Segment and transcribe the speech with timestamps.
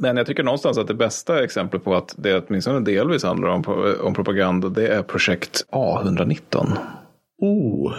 [0.00, 3.64] Men jag tycker någonstans att det bästa exemplet på att det åtminstone delvis handlar om,
[4.00, 6.66] om propaganda, det är projekt A119.
[7.38, 7.94] Oh,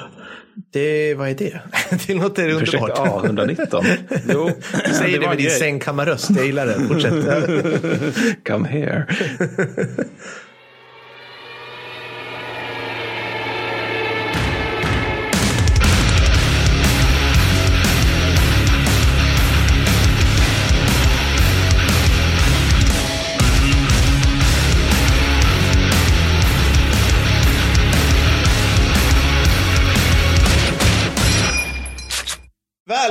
[0.73, 1.61] det, vad är det?
[2.07, 2.69] det låter underbart.
[2.69, 3.85] Projekt A119.
[4.33, 4.49] Jo,
[4.85, 6.29] du säger det, det med din sängkammarröst.
[6.29, 6.73] Jag gillar det.
[6.73, 8.44] Fortsätt.
[8.47, 9.06] Come here.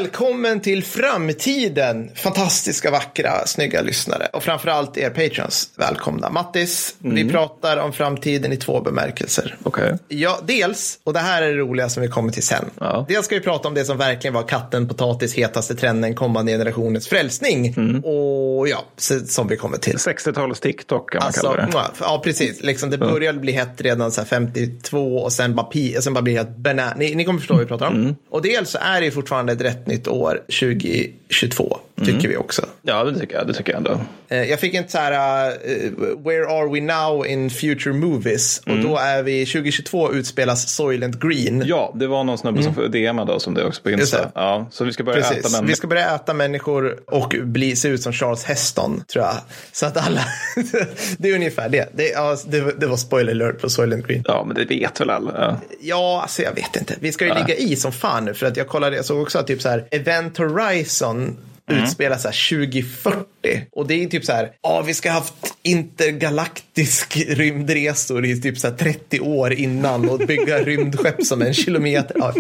[0.01, 4.29] Välkommen till framtiden, fantastiska, vackra, snygga lyssnare.
[4.33, 6.31] Och framförallt er patrons, välkomna.
[6.31, 7.17] Mattis, mm.
[7.17, 9.57] vi pratar om framtiden i två bemärkelser.
[9.65, 9.93] Okay.
[10.09, 12.65] Ja, dels, och det här är det roliga som vi kommer till sen.
[12.81, 13.07] Ja.
[13.09, 17.09] Dels ska vi prata om det som verkligen var katten, potatis, hetaste trenden, kommande generationens
[17.09, 17.75] frälsning.
[17.77, 18.05] Mm.
[18.05, 18.85] Och ja,
[19.27, 19.97] som vi kommer till.
[19.97, 21.91] 60-talets TikTok kan man alltså, kalla det.
[22.01, 22.63] Ja, precis.
[22.63, 26.35] Liksom, det började bli hett redan så 52 och sen bara, pi, sen bara blir
[26.35, 26.95] det helt banana.
[26.97, 27.95] Ni, ni kommer förstå vad vi pratar om.
[27.95, 28.15] Mm.
[28.31, 31.81] Och dels så är det fortfarande ett rätt nytt år 2022.
[32.01, 32.31] Tycker mm.
[32.31, 32.67] vi också.
[32.83, 33.47] Ja, det tycker jag.
[33.47, 34.01] Det tycker jag ändå.
[34.29, 38.63] Eh, jag fick inte så här, uh, where are we now in future movies?
[38.67, 38.79] Mm.
[38.79, 41.63] Och då är vi 2022 utspelas Soylent Green.
[41.67, 42.75] Ja, det var någon snubbe mm.
[42.75, 44.31] som DMade som det också på Insta.
[44.35, 45.39] Ja, så vi ska börja Precis.
[45.39, 45.67] äta människor.
[45.67, 49.35] Vi ska börja äta människor och bli, se ut som Charles Heston, tror jag.
[49.73, 50.25] Så att alla,
[51.19, 51.89] det är ungefär det.
[51.95, 54.25] Det, ja, det, det var spoiler alert på Soylent Green.
[54.27, 55.33] Ja, men det vet väl alla.
[55.37, 56.95] Ja, ja alltså jag vet inte.
[57.01, 57.39] Vi ska ju ja.
[57.39, 59.69] ligga i som fan nu, för att jag kollade, jag såg också att typ så
[59.69, 61.37] här, Event Horizon
[61.73, 61.85] mm.
[61.85, 63.27] utspelar sig 2040.
[63.73, 68.59] Och det är typ så här, ja vi ska ha haft intergalaktisk rymdresor i typ
[68.59, 72.17] så här 30 år innan och bygga rymdskepp som en kilometer.
[72.19, 72.35] Ja.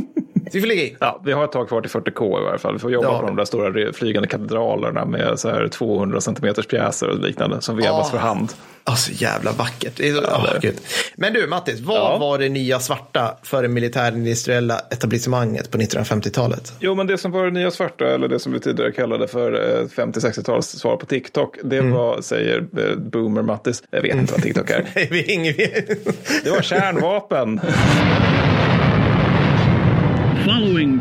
[0.52, 0.96] Vi får ligga i.
[1.00, 2.72] Ja, vi har ett tag kvar till 40K i varje fall.
[2.72, 3.20] Vi får jobba ja.
[3.20, 7.76] på de där stora flygande katedralerna med så här 200 centimeters pjäser och liknande som
[7.76, 8.10] vevas oh.
[8.10, 8.52] för hand.
[8.84, 10.00] Alltså jävla vackert.
[10.00, 10.72] Oh,
[11.16, 12.18] Men du Mattis, vad ja.
[12.18, 16.72] var det nya svarta för det militärindustriella etablissemanget på 1950-talet?
[16.80, 19.52] Jo, men det som var det nya svarta, eller det som vi tidigare kallade för
[19.86, 21.92] 50-60-talets svar på TikTok, det mm.
[21.92, 24.84] var, säger eh, Boomer Mattis, jag vet inte vad TikTok är.
[26.44, 27.60] det var kärnvapen.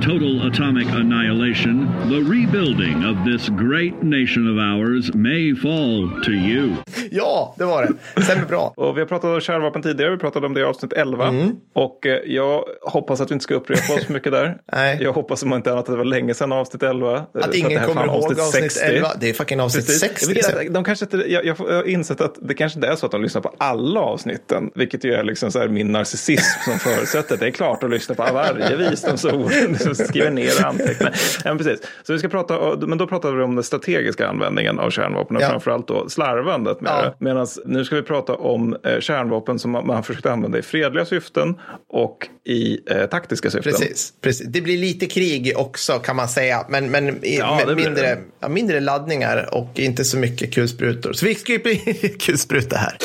[0.02, 6.76] Total atomic annihilation, the rebuilding of this great nation of ours may fall to you.
[7.12, 8.22] Ja, det var det.
[8.22, 8.74] Stämmer bra.
[8.78, 10.12] och vi har pratat om kärnvapen tidigare.
[10.12, 11.28] Vi pratade om det i avsnitt 11.
[11.28, 11.56] Mm.
[11.76, 14.58] Och eh, jag hoppas att vi inte ska upprepa oss mycket där.
[14.74, 14.98] Nej.
[15.02, 17.26] Jag hoppas om inte annat att det var länge sedan avsnitt 11.
[17.34, 19.08] Att ingen kommer ihåg avsnitt, avsnitt 11.
[19.20, 20.28] Det är fucking avsnitt Precis.
[20.28, 20.56] 60.
[20.56, 23.12] Jag, de kanske inte, jag, jag har insett att det kanske inte är så att
[23.12, 24.72] de lyssnar på alla avsnitten.
[24.76, 27.38] Vilket ju är liksom så min narcissism som förutsätter.
[27.38, 29.52] Det är klart att lyssna på varje visdomsord
[30.08, 31.14] skriver ner och antecknar.
[31.46, 31.80] Ja, precis.
[32.04, 35.42] Så vi ska prata, men då pratar vi om den strategiska användningen av kärnvapen och
[35.42, 35.50] ja.
[35.50, 37.02] framförallt då slarvandet med ja.
[37.02, 37.16] det.
[37.20, 41.06] Medan nu ska vi prata om eh, kärnvapen som man, man försökt använda i fredliga
[41.06, 41.56] syften
[41.90, 43.72] och i eh, taktiska syften.
[43.72, 44.48] Precis, precis.
[44.48, 48.18] Det blir lite krig också kan man säga, men, men ja, mindre,
[48.50, 51.14] mindre laddningar och inte så mycket kulsprutor.
[51.14, 51.78] Så vi bli
[52.20, 52.98] kulspruta här.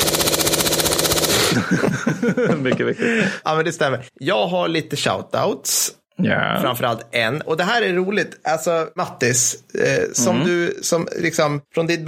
[2.62, 3.24] mycket viktigt.
[3.44, 4.04] Ja, men det stämmer.
[4.20, 5.92] Jag har lite shoutouts.
[6.22, 6.60] Yeah.
[6.60, 7.40] Framförallt en.
[7.40, 8.38] Och det här är roligt.
[8.42, 10.48] Alltså Mattis, eh, som mm.
[10.48, 12.00] du, som liksom, från ditt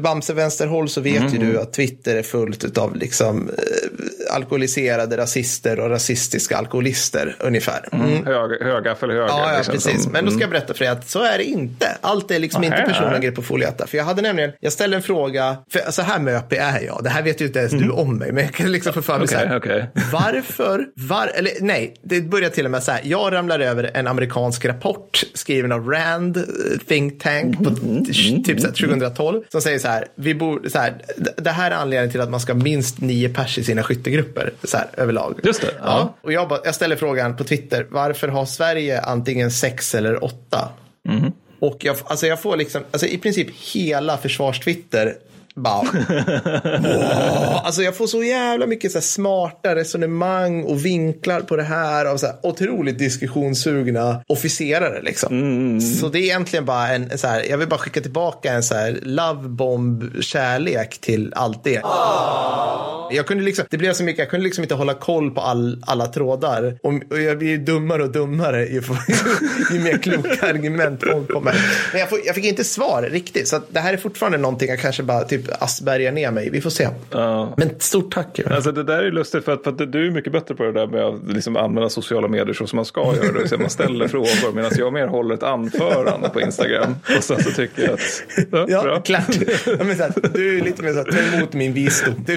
[0.00, 1.32] Bamse-vänsterhåll så vet mm.
[1.32, 3.89] ju du att Twitter är fullt av liksom eh,
[4.30, 7.88] alkoholiserade rasister och rasistiska alkoholister ungefär.
[7.92, 8.06] Mm.
[8.06, 8.26] mm.
[8.26, 9.20] Hög, höga för höga.
[9.20, 10.02] Ja, ja liksom, precis.
[10.02, 10.50] Som, Men då ska jag mm.
[10.50, 11.96] berätta för dig att så är det inte.
[12.00, 13.86] Allt är liksom Aha, inte personangrepp på foliata.
[13.86, 17.00] För jag hade nämligen, jag ställde en fråga, för så här möpig är jag.
[17.04, 17.94] Det här vet ju inte ens du mm.
[17.94, 18.32] om mig.
[18.32, 19.56] Men jag kan liksom få för mig okay, så här.
[19.56, 19.82] Okay.
[20.12, 23.00] Varför, var, eller nej, det börjar till och med så här.
[23.04, 26.44] Jag ramlar över en amerikansk rapport skriven av Rand eh,
[26.88, 30.94] Think Tank på mm, mm, typ 2012 som säger så här, vi bor, så här,
[31.36, 34.19] det här är anledningen till att man ska ha minst nio pers i sina skyttegrupper
[34.64, 35.40] så här, överlag.
[35.42, 35.74] Just det.
[35.78, 35.84] Ja.
[35.84, 36.14] ja.
[36.20, 40.68] Och jag, bara, jag ställer frågan på Twitter, varför har Sverige antingen sex eller åtta?
[41.08, 41.32] Mm.
[41.60, 45.16] Och jag, alltså jag får liksom, alltså i princip hela försvarstwitter
[45.54, 45.80] bara,
[47.64, 52.06] Alltså jag får så jävla mycket så här smarta resonemang och vinklar på det här
[52.06, 55.02] av så här otroligt diskussionssugna officerare.
[55.02, 55.40] Liksom.
[55.40, 55.80] Mm.
[55.80, 58.74] Så det är egentligen bara en, så här, jag vill bara skicka tillbaka en så
[58.74, 61.80] här love bomb kärlek till allt det.
[61.80, 63.08] Oh.
[63.12, 65.82] Jag kunde liksom, det blev så mycket, jag kunde liksom inte hålla koll på all,
[65.86, 66.78] alla trådar.
[66.82, 68.82] Och, och jag blir dummare och dummare ju,
[69.72, 71.54] ju mer kloka argument folk kommer.
[71.92, 73.48] Men jag, får, jag, fick inte svar riktigt.
[73.48, 76.50] Så det här är fortfarande någonting jag kanske bara typ typ Asperger ner mig.
[76.50, 76.88] Vi får se.
[77.10, 77.54] Ja.
[77.56, 78.40] Men stort tack.
[78.50, 80.72] Alltså det där är lustigt för att, för att du är mycket bättre på det
[80.72, 83.48] där med att liksom använda sociala medier så som man ska göra det.
[83.48, 86.94] Så man ställer frågor medan jag mer håller ett anförande på Instagram.
[87.16, 88.22] Och sen så tycker jag att...
[88.52, 89.00] Ja, Ja, bra.
[89.00, 89.26] klart.
[89.66, 92.14] Ja, men så här, du är lite mer så här, ta emot min visdom.
[92.26, 92.32] Det,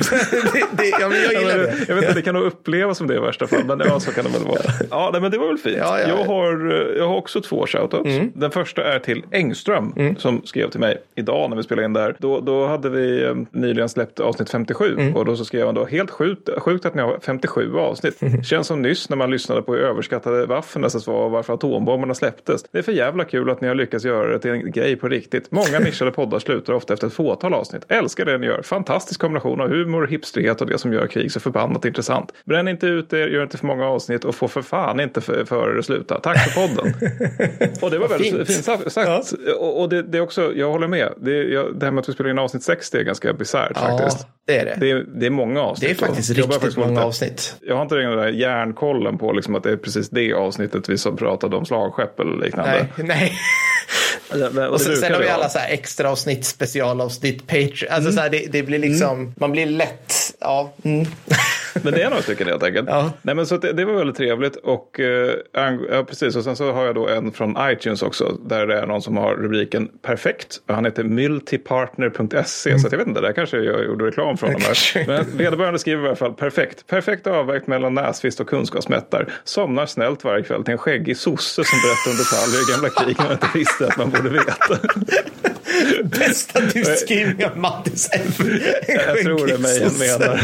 [0.78, 1.86] det, ja, men jag Ja, gillar men, det.
[1.88, 4.12] jag vet inte, det kan nog upplevas som det i värsta fall, men ja, så
[4.12, 4.60] kan det väl vara.
[4.90, 5.78] Ja, nej, men det var väl fint.
[5.78, 6.26] Ja, ja, jag, ja.
[6.26, 8.10] har, eh, jag har också två shoutouts.
[8.34, 12.16] Den första är till Engström som skrev till mig idag när vi spelade in där.
[12.20, 15.86] Då, då hade vi eh, nyligen släppt avsnitt 57 och då så skrev han då
[15.86, 18.20] helt sjukt, sjukt att ni har 57 avsnitt.
[18.46, 22.14] Känns som nyss när man lyssnade på hur överskattade Waffen SS var och varför atombomberna
[22.14, 22.64] släpptes.
[22.72, 25.08] Det är för jävla kul att ni har lyckats göra det till en grej på
[25.08, 25.52] riktigt.
[25.52, 27.86] Många nischade poddar slutar ofta efter ett fåtal avsnitt.
[27.88, 28.62] Älskar det ni gör.
[28.62, 32.34] Fantastisk kombination av humor, hipsterighet och det som gör krig så förbannat intressant.
[32.46, 35.46] Bränn inte ut er, gör inte för många avsnitt och få för fan inte för,
[35.46, 36.20] för er sluta.
[36.20, 36.94] Tack för podden.
[37.82, 38.48] och det var väldigt fint.
[38.48, 38.92] fint, sagt.
[38.92, 39.34] sagt.
[39.60, 41.14] Och, och det, det är också, jag håller med.
[41.18, 44.18] Det, jag, det här med att vi spelar in avsnitt 60 är ganska bisarrt faktiskt.
[44.22, 44.78] Ja, det är det.
[44.80, 45.90] Det är, det är många avsnitt.
[46.00, 47.56] Det är faktiskt börjar riktigt få många lite- avsnitt.
[47.62, 50.98] Jag har inte den där järnkollen på liksom att det är precis det avsnittet vi
[50.98, 52.88] som pratade om slagskepp eller liknande.
[52.96, 53.34] Nej, nej.
[54.54, 57.92] Men- Och sen, sen har vi alla så här extra avsnitt, specialavsnitt, Patreon.
[57.92, 60.74] Alltså så här, det, det blir liksom, man blir lätt, ja.
[60.84, 61.06] Mm.
[61.84, 62.90] Men det är några stycken helt enkelt.
[62.90, 63.12] Ja.
[63.22, 64.56] Nej, men så det, det var väldigt trevligt.
[64.56, 66.36] Och, eh, ja, precis.
[66.36, 68.38] och sen så har jag då en från iTunes också.
[68.46, 70.62] Där det är någon som har rubriken perfekt.
[70.68, 72.80] Han heter multipartner.se.
[72.80, 74.62] Så att jag vet inte, där kanske jag gjorde reklam för honom.
[74.62, 75.08] Här.
[75.08, 76.88] Men vederbörande skriver i alla fall perfekt.
[76.88, 79.34] Perfekt avvägt mellan näsfist och kunskapsmättar.
[79.44, 83.18] Somnar snällt varje kväll till en skäggig sosse som berättar om detaljer i gamla krig
[83.24, 84.78] man inte visste att man borde veta.
[86.04, 88.62] Bästa du skrivning av Mattis ever.
[88.88, 90.42] Jag tror det mig menar.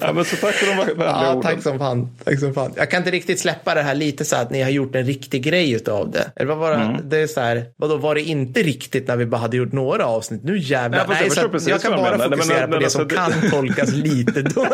[0.00, 1.42] Ja, men så tack för de vänliga Ja, orden.
[1.42, 2.08] tack som fan.
[2.24, 2.72] Tack som fan.
[2.76, 5.42] Jag kan inte riktigt släppa det här lite så att ni har gjort en riktig
[5.42, 6.30] grej utav det.
[6.36, 6.76] Eller vad var det?
[6.76, 7.08] Mm.
[7.08, 10.06] Det är så här, vadå, var det inte riktigt när vi bara hade gjort några
[10.06, 10.44] avsnitt?
[10.44, 10.98] Nu jävlar.
[11.08, 12.18] Nej, fast jag så precis jag kan bara menar.
[12.18, 14.72] Nej, men- fokusera men på det alltså som det- kan tolkas lite dåligt.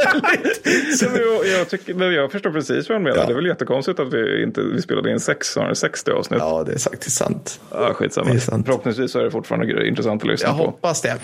[1.02, 3.26] Ja, men jag, jag, tycker, jag förstår precis vad han menar.
[3.26, 6.40] Det är väl jättekonstigt att vi inte vi spelade in sex, snarare 60 avsnitt.
[6.42, 6.58] Ja.
[6.58, 7.60] Ja, det är faktiskt sant.
[7.94, 8.30] skitsamma.
[8.30, 8.66] Det är sant.
[8.66, 10.64] Förhoppningsvis så är det fortfarande intressant att lyssna Jag på.
[10.64, 11.16] hoppas det.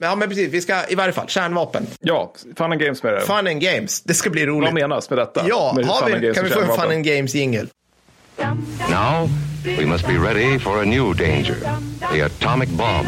[0.00, 0.52] Men, ja, men precis.
[0.52, 1.86] Vi ska i varje fall, kärnvapen.
[2.00, 3.20] Ja, Fun and Games med det.
[3.20, 4.00] Fun and games.
[4.00, 4.66] Det ska bli roligt.
[4.66, 5.48] Vad menas med detta?
[5.48, 7.68] Ja, med har vi, kan vi få en fun and games jingel?
[8.90, 9.28] Now,
[9.64, 11.56] we must be ready for a new danger
[12.12, 13.06] the atomic bomb.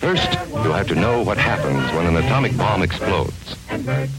[0.00, 3.56] First, you have to know what happens when an atomic bomb explodes.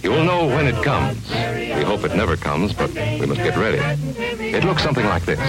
[0.04, 1.32] You will know when it comes.
[1.78, 3.82] We hope it never comes, but we must get ready.
[4.58, 5.40] It looks something like this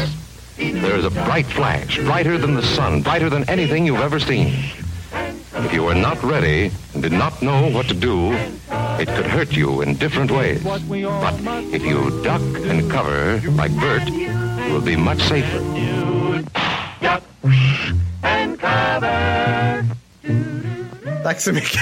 [0.61, 4.52] there is a bright flash, brighter than the sun, brighter than anything you've ever seen.
[5.12, 9.57] If you were not ready and did not know what to do, it could hurt
[9.57, 10.62] you in different ways.
[10.62, 10.83] But
[11.73, 15.61] if you duck and cover, like Bert, you will be much safer.
[21.25, 21.81] Tack så mycket.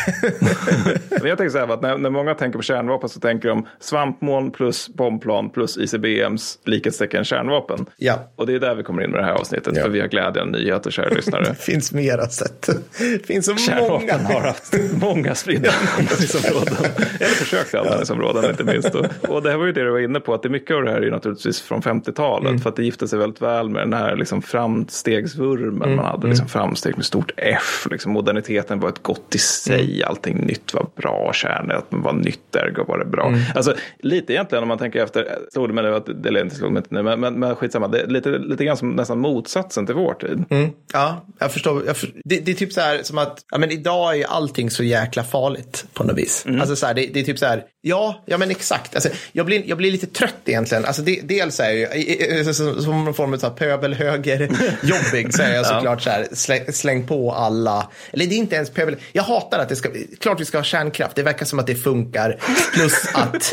[1.10, 3.66] Men jag tänker så här, att när, när många tänker på kärnvapen så tänker de
[3.80, 7.86] svampmoln plus bombplan plus ICBMs likhetstecken kärnvapen.
[7.96, 8.30] Ja.
[8.36, 9.76] Och det är där vi kommer in med det här avsnittet.
[9.76, 9.82] Ja.
[9.82, 11.44] För vi har glädjande nyheter, kära lyssnare.
[11.44, 12.68] Det finns mera sätt.
[12.98, 14.46] Det finns så Kärnvapen har många.
[14.46, 16.74] haft många spridda användningsområden.
[17.20, 18.94] Eller försökt användningsområden inte minst.
[18.94, 20.82] Och, och det här var ju det du var inne på, att det mycket av
[20.82, 22.62] det här är ju naturligtvis från 50-talet.
[22.62, 26.26] För att det gifte sig väldigt väl med den här liksom framstegsvurmen man hade.
[26.28, 27.86] Liksom framsteg med stort F.
[27.90, 30.02] Liksom moderniteten var ett gott i sig.
[30.04, 31.32] Allting nytt var bra.
[31.68, 33.34] Att man var nytt, ergo var det bra.
[33.54, 36.72] Alltså lite egentligen om man tänker efter, slog det mig nu att, eller inte slog
[36.72, 37.88] mig inte nu, men, men, men skitsamma.
[37.88, 40.44] Det är lite, lite grann som nästan motsatsen till vår tid.
[40.92, 41.86] Ja, jag förstår.
[41.86, 44.70] Jag för, det, det är typ så här som att, ja men idag är allting
[44.70, 46.46] så jäkla farligt på något vis.
[46.60, 48.94] Alltså så här, det, det är typ så här, ja, ja men exakt.
[48.94, 50.84] Alltså, jag, blir, jag blir lite trött egentligen.
[50.84, 54.48] Alltså det, dels är jag ju, som som någon form av pöbelhöger
[54.82, 58.56] jobbig så är jag såklart så här, släng, släng på alla, eller det är inte
[58.56, 59.88] ens pöbel, jag hatar att det ska,
[60.20, 62.38] klart vi ska ha kärnkraft, det verkar som att det funkar.
[62.74, 63.52] Plus att,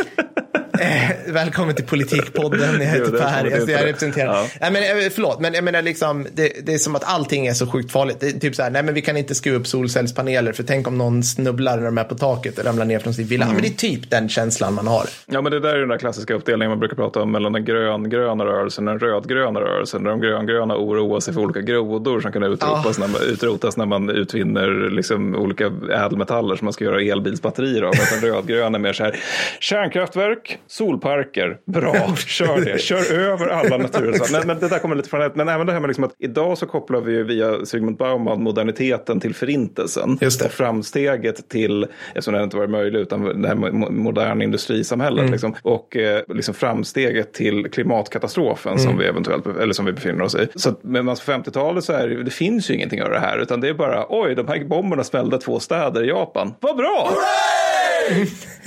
[0.79, 4.33] eh, välkommen till Politikpodden, jag heter Per, jag, jag representerar.
[4.33, 4.47] Ja.
[4.61, 7.53] Nej, men, eh, förlåt, men jag menar liksom, det, det är som att allting är
[7.53, 8.17] så sjukt farligt.
[8.19, 10.87] Det är typ så här, nej men vi kan inte skruva upp solcellspaneler för tänk
[10.87, 13.45] om någon snubblar när de är på taket och ramlar ner från sin villa.
[13.45, 13.55] Mm.
[13.55, 15.05] Men det är typ den känslan man har.
[15.25, 17.65] Ja, men det där är den där klassiska uppdelningen man brukar prata om mellan den
[17.65, 20.03] grön-gröna rörelsen och den rödgröna rörelsen.
[20.03, 23.85] Där de grön-gröna oroar sig för olika grodor som kan utrotas, när, man, utrotas när
[23.85, 27.93] man utvinner liksom olika ädelmetaller som man ska göra elbilsbatterier av.
[28.11, 29.15] Den rödgröna är mer så här,
[29.59, 32.79] kärnkraftverk, Solparker, bra, kör det.
[32.85, 34.31] Kör över alla naturreservat.
[34.31, 36.15] Men, men det där kommer lite från ett, men även det här med liksom att
[36.19, 40.17] idag så kopplar vi ju via Sigmund Bauman moderniteten till förintelsen.
[40.21, 40.45] Just det.
[40.45, 45.19] Och framsteget till, eftersom det inte varit möjligt, utan det här mo- moderna industrisamhället.
[45.19, 45.31] Mm.
[45.31, 48.83] Liksom, och eh, liksom framsteget till klimatkatastrofen Mm.
[48.83, 50.47] som vi eventuellt, eller som vi befinner oss i.
[50.55, 53.37] Så att, men på 50-talet så är det, det finns ju ingenting av det här,
[53.37, 56.53] utan det är bara, oj, de här bomberna smällde två städer i Japan.
[56.59, 57.09] Vad bra!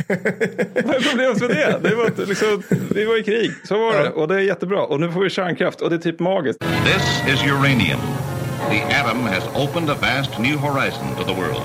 [0.09, 1.79] Vad är problemet med det?
[1.83, 4.11] det var, liksom, vi var i krig, så var det.
[4.11, 4.83] Och det är jättebra.
[4.83, 6.59] Och nu får vi kärnkraft och det är typ magiskt.
[6.85, 8.01] This is uranium.
[8.71, 11.63] The atom has opened a vast new horizon to the world.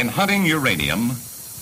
[0.00, 1.10] In hunting uranium,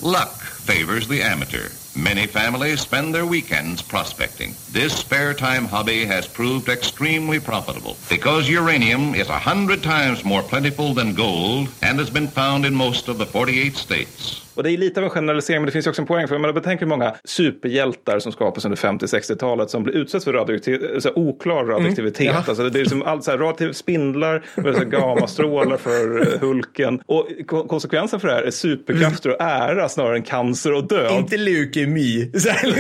[0.03, 0.35] luck
[0.67, 1.69] favors the amateur.
[1.97, 4.55] Many families spend their weekends prospecting.
[4.73, 10.43] This spare time hobby has proved extremely profitable because uranium is a hundred times more
[10.43, 14.48] plentiful than gold and has been found in most of the 48 states.
[14.59, 16.29] Och det är lite av en generalisering, men det finns ju också en poäng.
[16.29, 20.33] För jag menar, betänk hur många superhjältar som skapas under 50-60-talet som blir utsatt för
[20.33, 22.27] radioaktiv, så här, oklar radioaktivitet.
[22.27, 22.45] Ja.
[22.49, 24.43] Alltså, det är liksom allt så här, radioaktiva spindlar,
[24.91, 27.01] gammastrålar för eh, Hulken.
[27.07, 31.13] Och ko- konsekvensen för det här är superkrafter och ära snarare än cancer och död.
[31.13, 32.31] Inte leukemi.
[32.33, 32.53] Liksom.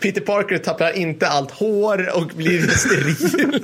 [0.00, 3.60] Peter Parker tappar inte allt hår och blir steril.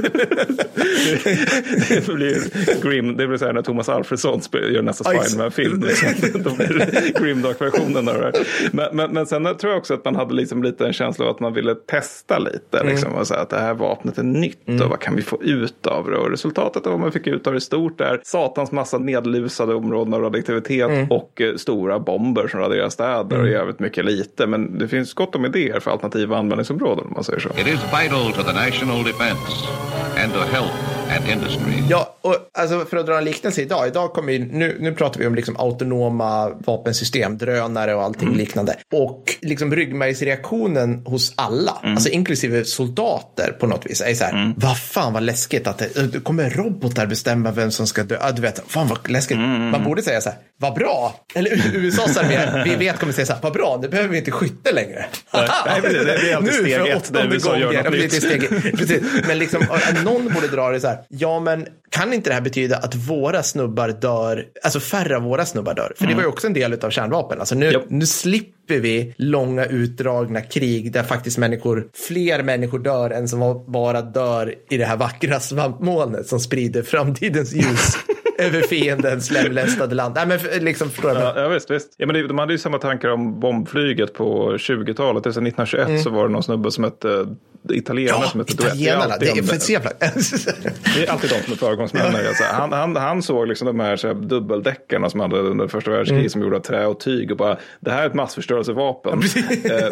[2.06, 5.04] det blir grim, det blir så här när Thomas Alfredsson sp- gör nästa.
[5.04, 5.82] Spiderman-film.
[5.86, 6.51] Liksom.
[6.58, 8.32] Det grimdark-versionen av det här.
[8.72, 11.30] Men, men, men sen tror jag också att man hade liksom lite en känsla av
[11.30, 12.84] att man ville testa lite.
[12.84, 15.86] Liksom, och säga att det här vapnet är nytt och vad kan vi få ut
[15.86, 16.16] av det?
[16.16, 20.14] Och resultatet av vad man fick ut av det stort är satans massa nedlusade områden
[20.14, 24.46] av radioaktivitet och eh, stora bomber som raderar städer och jävligt mycket lite.
[24.46, 27.48] Men det finns gott om idéer för alternativa användningsområden om man säger så.
[27.48, 29.52] It is vital to the national defense
[30.24, 31.72] and to health and industry.
[31.90, 33.86] Ja, och alltså för att dra en liknelse idag.
[33.86, 38.76] Idag kommer nu, nu pratar vi om liksom autonoma vapensystem, drönare och allting liknande.
[38.92, 44.78] Och liksom ryggmärgsreaktionen hos alla, alltså inklusive soldater på något vis, är så här, vad
[44.78, 48.16] fan vad läskigt att det, det kommer robotar bestämma vem som ska dö.
[48.20, 49.38] Ja, du vet, fan vad läskigt.
[49.38, 51.14] Man borde säga så här, vad bra.
[51.34, 54.30] Eller USAs armé, vi vet kommer säga så här, vad bra, nu behöver vi inte
[54.30, 55.04] skytte längre.
[55.34, 58.12] Nej, men det- det är alltid steg ett när USA gör något nytt.
[58.78, 59.02] precis.
[59.28, 59.62] Men liksom,
[60.04, 63.42] någon borde dra det så här, ja men kan inte det här betyda att våra
[63.42, 65.92] snubbar dör, alltså färre av våra snubbar dör?
[65.96, 67.40] För det var ju också en del av kärnvapen.
[67.40, 67.84] Alltså nu, Japp.
[67.88, 74.02] nu slipper vi långa utdragna krig där faktiskt människor, fler människor dör än som bara
[74.02, 77.96] dör i det här vackra svampmolnet som sprider framtidens ljus
[78.38, 80.14] över fiendens lemlästade land.
[80.14, 81.22] Nej men liksom, förstår jag?
[81.22, 81.94] Ja, ja visst, visst.
[81.96, 85.26] Ja, men det, de hade ju samma tankar om bombflyget på 20-talet.
[85.26, 87.26] Alltså 1921 så var det någon snubbe som hette
[87.70, 88.22] italienare Mm.
[88.24, 88.74] Ja, som hette Duett.
[88.74, 89.90] italienarna, det är alltid för om- så jävla...
[90.94, 92.02] Det är alltid de som är föregångsmän.
[92.28, 95.90] Alltså, han, han, han såg liksom de här, så här dubbeldäckarna som hade under första
[95.90, 96.30] världskriget Mm.
[96.30, 99.22] som gjorde av trä och tyg och bara det här är ett massförstörelsevapen.
[99.64, 99.88] eh,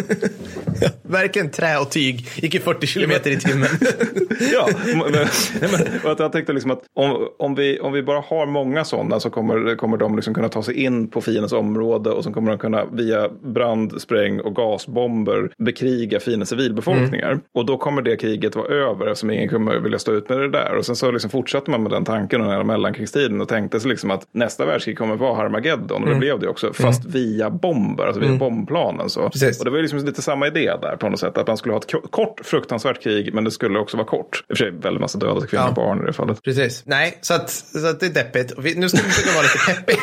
[1.03, 3.69] Verkligen trä och tyg, gick i 40 kilometer i timmen.
[4.53, 5.13] ja, men,
[5.61, 9.31] men, jag tänkte liksom att om, om, vi, om vi bara har många sådana så
[9.31, 12.59] kommer, kommer de liksom kunna ta sig in på fiendens område och så kommer de
[12.59, 17.41] kunna via brand, spräng och gasbomber bekriga fiendens civilbefolkningar.
[17.61, 20.51] Och då kommer det kriget vara över eftersom ingen kommer vilja stå ut med det
[20.51, 20.75] där.
[20.77, 24.11] Och sen så liksom fortsatte man med den tanken under mellankrigstiden och tänkte sig liksom
[24.11, 26.03] att nästa världskrig kommer vara Harmageddon.
[26.03, 29.11] Och det blev det också, fast via bomber, alltså via bombplanen.
[29.11, 29.31] Så.
[29.31, 29.59] Precis.
[29.59, 31.39] Och det var ju liksom lite samma idé där på något sätt.
[31.39, 34.45] Att man skulle ha ett ko- kort fruktansvärt krig men det skulle också vara kort.
[34.49, 35.75] I och för sig väldigt massa döda kvinnor och Ja.
[35.75, 36.43] barn i det fallet.
[36.43, 36.83] Precis.
[36.87, 38.53] Nej, så att, så att det är deppigt.
[38.59, 39.97] Vi, nu ska vi försöka vara lite peppiga.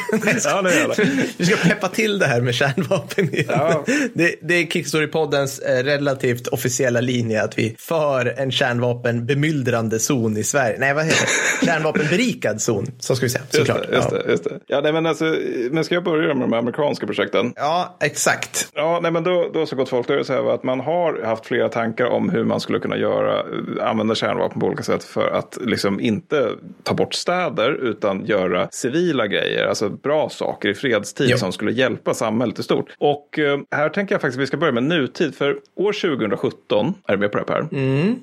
[0.46, 1.28] Ja, det gör det.
[1.38, 3.34] Vi ska peppa till det här med kärnvapen.
[3.34, 3.46] igen.
[3.48, 3.84] Ja.
[4.14, 10.44] Det, det är Kickstory-poddens eh, relativt officiella linje att vi för en kärnvapenbemyldrande zon i
[10.44, 10.76] Sverige.
[10.80, 11.26] Nej, vad heter
[11.62, 11.66] det?
[11.66, 13.44] Kärnvapenberikad zon, så ska vi säga.
[13.54, 13.88] Just Såklart.
[13.90, 14.60] det, just det, just det.
[14.68, 15.36] Ja, nej, men, alltså,
[15.72, 17.54] men ska jag börja med de amerikanska projekten?
[17.56, 18.70] ja, exakt.
[18.74, 20.80] Ja, nej, men då, då så gott folk, då är det så här att man
[20.80, 23.44] har haft flera tankar om hur man skulle kunna göra,
[23.82, 26.50] använda kärnvapen på olika sätt för att liksom inte
[26.84, 31.38] ta bort städer utan göra civila grejer, alltså bra saker i fredstid Jo.
[31.38, 32.86] som skulle hjälpa samhället i stort.
[32.98, 36.94] Och eh, här tänker jag faktiskt att vi ska börja med nutid, för år 2017,
[37.08, 37.68] är du med på det här Per?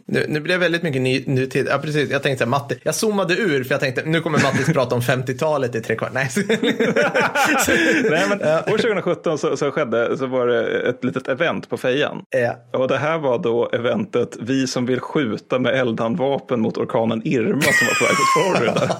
[0.06, 1.66] Nu, nu blir det väldigt mycket ny, nutid.
[1.70, 2.10] Ja, precis.
[2.10, 2.76] Jag tänkte så här, Matte.
[2.82, 6.10] Jag zoomade ur för jag tänkte nu kommer Mattis prata om 50-talet i tre kvart.
[6.14, 6.28] Nej.
[8.10, 12.22] Nej, men år 2017 så, så skedde så var det ett litet event på Fejan.
[12.30, 12.78] Ja.
[12.80, 17.62] Och det här var då eventet Vi som vill skjuta med eldhandvapen mot orkanen Irma
[17.62, 18.96] som var på väg mot Florida.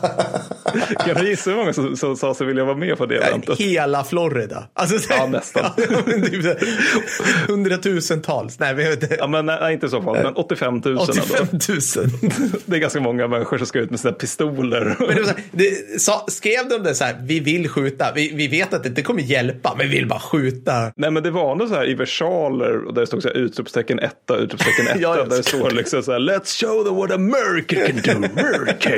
[1.15, 3.59] kan du gissa hur många som, som sa sig vilja vara med på det eventet?
[3.61, 4.65] Hela Florida.
[4.75, 5.65] Alltså, så- Ja, nästan.
[5.77, 6.57] Ja, men typ
[7.49, 8.59] Hundratusentals.
[8.59, 9.17] Nej, vi vet inte.
[9.19, 11.61] Ja, men nej, inte så fall, men 85 000 85 000.
[12.67, 14.97] Det är ganska många människor som ska ut med sina pistoler.
[14.99, 18.33] Men det så här, det, sa, skrev de det så här, vi vill skjuta, vi,
[18.35, 20.93] vi vet att det inte kommer hjälpa, men vi vill bara skjuta.
[20.97, 23.37] Nej men det var ändå så här i versaler och där det stod så här
[23.37, 24.99] utropstecken etta, utropstecken etta.
[24.99, 28.91] Ja, där det står liksom så här Let's show them what America can do, America.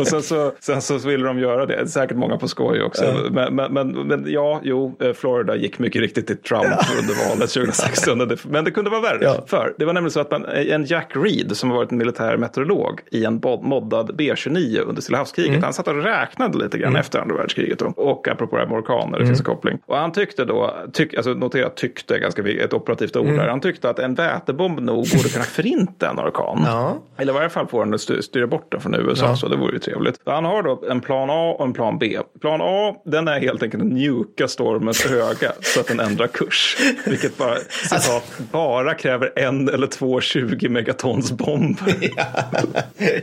[0.00, 1.88] och sen så, sen så ville de göra det.
[1.88, 3.28] Säkert många på skoj också.
[3.30, 6.64] Men, men, men, men ja, jo, eh, Florida gick mycket riktigt till Trump
[7.00, 8.20] under valet 2016.
[8.20, 9.18] Och det- Men det kunde vara värre.
[9.22, 9.44] Ja.
[9.46, 12.36] För det var nämligen så att man, en Jack Reed som har varit en militär
[12.36, 15.50] meteorolog i en moddad B-29 under Stilla havskriget.
[15.50, 15.62] Mm.
[15.62, 17.78] Han satt och räknade lite grann efter andra världskriget.
[17.78, 17.86] Då.
[17.96, 19.50] Och apropå det här med orkaner, det finns Mm.
[19.50, 19.78] en koppling.
[19.86, 23.36] Och han tyckte då, tyck, alltså notera tyckte, ganska ett operativt ord Mm.
[23.38, 23.48] där.
[23.48, 26.62] Han tyckte att en vätebomb nog borde kunna förinta en orkan.
[26.66, 26.96] Ja.
[27.16, 29.36] Eller i varje fall få den att styr- styra bort den från USA, Ja.
[29.36, 30.20] så det vore ju trevligt.
[30.24, 32.18] Så han har då en plan A och en plan B.
[32.40, 36.76] Plan A, den är helt enkelt att njuka stormens öga så att den ändrar kurs.
[37.06, 41.94] Vilket bara, citat, bara kräver en eller två 20 megatons bomber.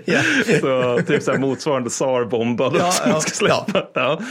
[0.06, 0.20] Ja.
[0.62, 3.88] Så typ så här motsvarande tsar-bombad Ja, som ja, ska släppa.
[3.94, 4.22] Ja.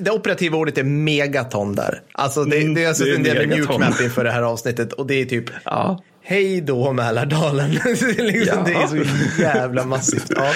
[0.00, 2.02] Det operativa ordet är megaton där.
[2.12, 3.80] Alltså det, Mm, det är alltså det är en del megaton.
[3.80, 6.02] mjukmap inför det här avsnittet och det är typ Ja.
[6.26, 7.70] Hej då Mälardalen.
[8.18, 8.62] liksom, Ja.
[8.66, 8.96] det är så
[9.42, 10.26] jävla massivt.
[10.36, 10.50] Ja.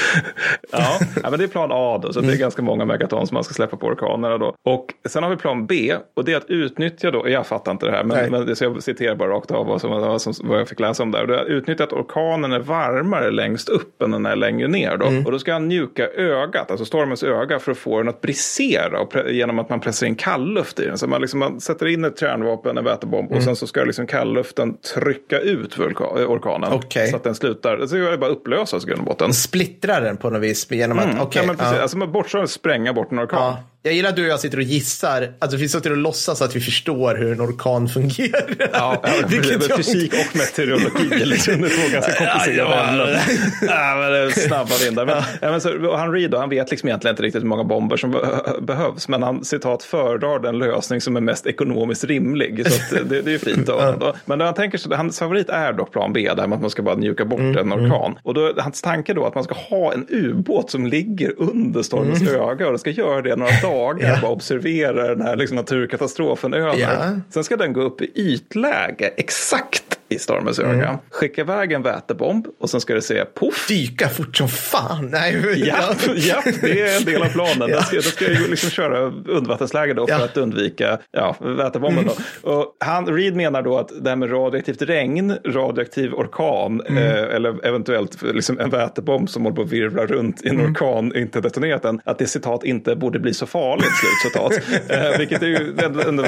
[0.72, 2.30] Ja, ja, men det är plan A då, så Mm.
[2.30, 4.54] det är ganska många megaton som man ska släppa på orkanerna då.
[4.64, 7.86] Och sen har vi plan B, och det är att utnyttja då, jag fattar inte
[7.86, 9.80] det här, men, men så jag citerar bara rakt av vad,
[10.20, 11.26] som, vad, jag fick läsa om där.
[11.26, 14.96] Det är att utnyttja att orkanen är varmare längst upp än den är längre ner
[14.96, 15.06] då.
[15.06, 15.26] Mm.
[15.26, 19.00] Och då ska han mjuka ögat, alltså stormens öga, för att få den att brisera
[19.00, 20.98] och genom att man pressar in kallluft i den.
[20.98, 23.36] Så man, liksom, man sätter in ett kärnvapen, en vätebomb, Mm.
[23.38, 26.72] och sen så ska liksom kallluften trycka ut vulka- orkanen.
[26.72, 27.08] Okej.
[27.10, 29.32] Så att den slutar, det ska bara upplösas i grund och botten.
[29.34, 31.40] Splittrar den på något vis genom att, Mm, okej.
[31.42, 31.74] ja, men precis.
[31.76, 31.82] ja.
[31.82, 33.38] Alltså man bortser att spränga bort en orkan.
[33.42, 33.58] Ja.
[33.88, 36.56] Jag gillar att du och jag sitter och gissar, alltså vi sitter och låtsas att
[36.56, 38.44] vi förstår hur en orkan fungerar.
[38.72, 42.88] Ja, ja, Vilket jag fysik och meteorologi liksom det är två ganska komplicerade Ja, ja.
[42.88, 43.08] ämnen.
[43.62, 45.06] Ja, men det är snabba vindar.
[45.06, 47.64] Men, ja, men så, han Reed då, han vet liksom egentligen inte riktigt hur många
[47.64, 49.08] bomber som be- behövs.
[49.08, 52.66] Men han citat föredrar den lösning som är mest ekonomiskt rimlig.
[52.72, 54.14] Så att det, det är ju fint då.
[54.24, 56.96] Men han tänker sig, hans favorit är dock plan B, där att man ska bara
[56.96, 58.18] mjuka bort en orkan.
[58.22, 62.22] Och då hans tanke då att man ska ha en ubåt som ligger under stormens
[62.32, 63.77] öga och det ska göra det några dagar.
[64.00, 64.18] Ja.
[64.22, 66.76] Bara observera den här liksom, naturkatastrofen över.
[66.76, 66.90] Ja.
[67.30, 70.98] Sen ska den gå upp i ytläge exakt i stormens öga.
[71.10, 73.66] Skicka iväg en vätebomb och sen ska det säga poff.
[73.68, 75.06] dyka fort som fan.
[75.12, 77.48] Nej, Ja, ja, det är en del av planen.
[77.70, 77.76] Ja.
[77.76, 80.24] Den ska, den ska ju liksom köra undervattensläge då för Ja.
[80.24, 82.04] att undvika ja, vätebomben.
[82.42, 82.50] Då.
[82.50, 87.66] Och han, Reed menar då att det här med radioaktivt regn, radioaktiv orkan eh, eller
[87.66, 91.84] eventuellt liksom en vätebomb som håller på att virvla runt i en orkan inte detonerat
[91.84, 94.52] än, att det citat inte borde bli så farligt, slutcitat.
[95.12, 96.24] eh, vilket är ju ändå, ändå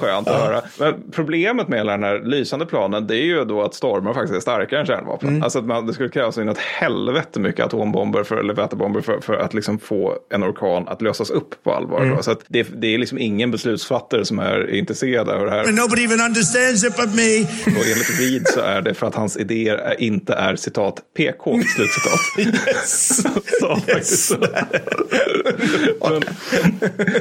[0.00, 0.62] skönt att höra.
[0.78, 4.36] Men problemet med hela den här lysande planen det är ju då att stormar faktiskt
[4.36, 5.42] är starkare än kärnvapen.
[5.42, 9.20] Alltså att man, det skulle krävas in ett helvete mycket atombomber för, eller vätebomber för,
[9.20, 12.14] för att liksom få en orkan att lösas upp på allvar.
[12.16, 12.22] Då.
[12.22, 15.68] Så att det, det är liksom ingen beslutsfattare som är intresserad av det här.
[15.68, 17.40] And nobody even understands it but me.
[17.78, 21.60] Och enligt Reed så är det för att hans idéer är, inte är citat PK,
[21.76, 22.20] slutcitat.
[22.66, 23.22] Yes.
[23.60, 24.36] Så så.
[26.10, 26.22] men,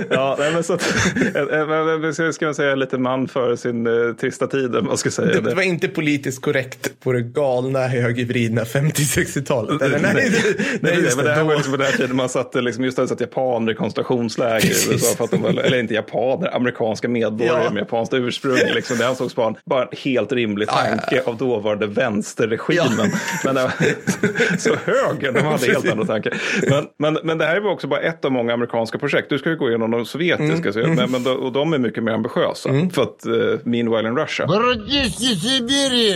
[0.09, 0.81] ja, nej, men så att,
[1.35, 5.41] eh, eh, ska, man säga lite man före sin eh, trista tid, man ska säga.
[5.41, 9.81] Det, det inte politiskt korrekt på det galna högervridna 50-60-talet.
[9.81, 11.35] Eller nej, nej, nej, nej, just men det det.
[11.35, 13.71] här Då- var liksom på den här tiden man satte liksom, just det, satt japaner
[13.71, 14.93] i koncentrationsläger i.
[14.93, 15.15] USA.
[15.17, 17.69] För att de var, eller inte japaner, amerikanska medborgare Ja.
[17.71, 18.57] med japanskt ursprung.
[18.75, 23.11] Liksom, det ansågs vara en, bara en helt rimlig Ja, ja, tanke av dåvarande vänsterregimen.
[23.45, 23.69] Men, äh,
[24.57, 26.33] så högern, de hade helt andra tankar.
[26.69, 29.29] Men, men, men det här var också bara ett av många amerikanska projekt.
[29.29, 32.03] Du ska ju gå igenom de sovjetiska, så, men, men, de- och de är mycket
[32.03, 32.69] mer ambitiösa.
[32.93, 34.45] För att, uh, meanwhile in Russia.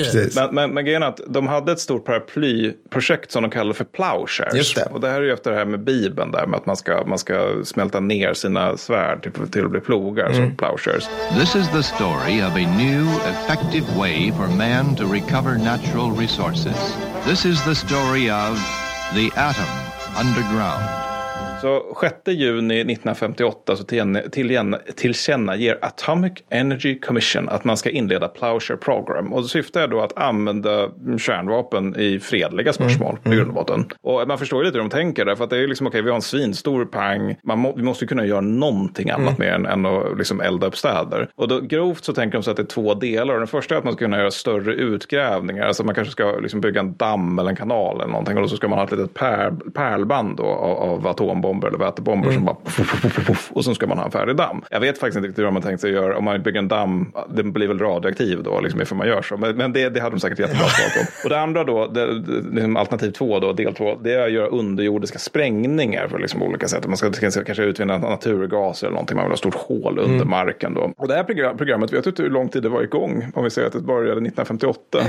[0.03, 0.35] Precis.
[0.35, 3.83] Men, men, men grejen är att de hade ett stort paraplyprojekt som de kallade för
[3.83, 4.55] plowshares.
[4.55, 4.85] Just det.
[4.91, 7.05] Och det här är ju efter det här med Bibeln där med att man ska,
[7.05, 11.09] man ska smälta ner sina svärd till, till att bli plogar som plowshares.
[11.39, 16.95] This is the story of a new, effective way for man to recover natural resources.
[17.27, 18.59] This is the story of
[19.15, 21.09] the atom underground.
[21.62, 23.84] Så 6 juni 1958 så
[24.95, 29.34] tillkännager Atomic Energy Commission att man ska inleda Plowshare Program.
[29.34, 33.86] Och syftet är då att använda kärnvapen i fredliga spörsmål i grund och botten.
[34.02, 36.02] Och man förstår ju lite hur de tänker där, för att det är liksom okej,
[36.02, 39.65] vi har en svinstor pang, man må, vi måste kunna göra någonting annat mer än,
[39.65, 41.30] än att liksom elda upp städer.
[41.36, 43.38] Och då grovt så tänker de sig att det är två delar.
[43.38, 46.62] Den första är att man ska kunna göra större utgrävningar, alltså man kanske ska liksom
[46.62, 49.13] bygga en damm eller en kanal eller någonting och så ska man ha ett litet
[49.13, 53.51] pär, pärlband då, av, av atombomber neutronbomber eller vätebomber som bara puff, puff, puff, puff,
[53.53, 54.62] och så ska man ha en färdig damm.
[54.69, 56.17] Jag vet faktiskt inte riktigt hur man tänkt sig göra.
[56.17, 59.38] Om man bygger en damm, den blir väl radioaktiv då, liksom ifall man gör så.
[59.38, 61.23] Men, men det, det hade de säkert jättebra svar på.
[61.23, 62.05] Och det andra då, det,
[62.51, 66.67] liksom alternativ två då, del två, det är att göra underjordiska sprängningar på liksom olika
[66.67, 66.88] sätt.
[66.88, 70.25] Man ska, ska kanske utvinna naturgas eller någonting, man vill ha ett stort hål under
[70.25, 70.93] marken då.
[70.97, 73.31] Och det här program, programmet, vet du inte hur lång tid det var igång?
[73.35, 74.99] Om vi säger att det började 1958.
[74.99, 75.05] Eh,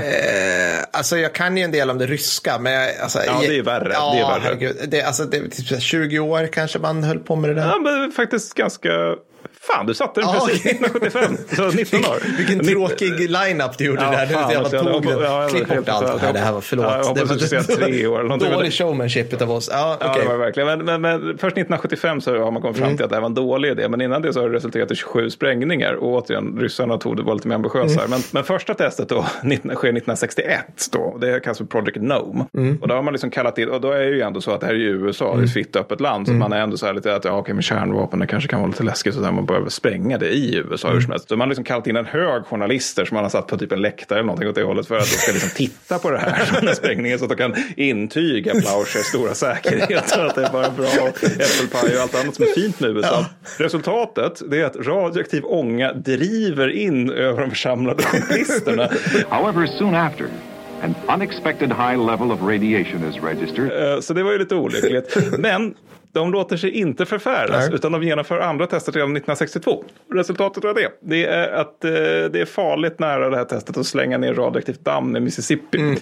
[0.93, 3.63] alltså jag kan ju en del om det ryska, men jag, alltså, Ja, det är
[3.63, 3.91] värre.
[3.93, 4.41] Ja, Det är värre.
[4.43, 4.75] herregud.
[4.87, 7.53] Det, alltså, det, är typ så här 20 år kanske man höll på med det
[7.53, 7.67] där.
[7.67, 9.15] Ja, men faktiskt ganska...
[9.63, 10.71] Fan, du satte den Ja, precis okej.
[10.71, 11.55] 1975.
[11.55, 12.37] Så 19 år.
[12.37, 14.25] Vilken 19 tråkig line-up du gjorde Ja, där.
[14.25, 15.21] fan, jag tog jag- den.
[15.23, 16.33] ja, Klipp bort allt det här.
[16.33, 16.85] Det här var förlåt.
[16.85, 18.51] Ja, jag hoppas det du tre år eller.
[18.55, 19.69] Dålig showmanship av oss.
[19.71, 20.23] Ja, Ja, okej.
[20.23, 20.67] det var verkligen.
[20.67, 22.97] Men, men, men först 1975 så har man kommit fram Mm.
[22.97, 23.89] till att det här var en dålig idé.
[23.89, 25.93] Men innan det så har det resulterat i 27 sprängningar.
[25.93, 28.05] Och återigen, ryssarna tog det var lite mer ambitiösare.
[28.05, 28.09] Mm.
[28.09, 30.65] Men, men första testet då 19, sker 1961.
[30.91, 31.17] Då.
[31.21, 32.45] Det kallas för Project Gnome.
[32.57, 32.77] Mm.
[32.81, 34.59] Och då har man liksom kallat in, och då är det ju ändå så att
[34.61, 36.27] det här är ju USA, det är ett fritt öppet land.
[36.27, 36.39] Mm.
[36.41, 38.59] Så man är ändå så här lite att, ja okej med kärnvapen, det kanske kan
[38.59, 40.95] vara lite läskigt så där man behöver spränga det i USA Mm.
[40.97, 41.29] hur som helst.
[41.29, 43.71] Så man har liksom kallat in en hög journalister som man har satt på typ
[43.71, 46.17] en läktare eller någonting åt det hållet för att de ska liksom titta på det
[46.17, 50.45] här, den här sprängningen så att de kan intyga Plauchers stora säkerhet och att det
[50.45, 53.25] är bara bra äppelpaj och allt annat som är fint med USA.
[53.57, 58.89] Resultatet det är att radioaktiv ånga driver in över de församlade journalisterna.
[59.29, 60.27] However, soon after,
[60.83, 63.93] an unexpected high level of radiation is registered.
[63.93, 65.17] Eh, Så det var ju lite olyckligt.
[65.39, 65.73] Men
[66.13, 67.75] de låter sig inte förfäras Nej.
[67.75, 69.83] utan de genomför andra testet redan 1962.
[70.13, 71.91] Resultatet av det, det är att eh,
[72.31, 75.77] det är farligt nära det här testet att slänga ner radioaktivt damm i Mississippi.
[75.77, 75.91] Mm.
[75.95, 75.99] Och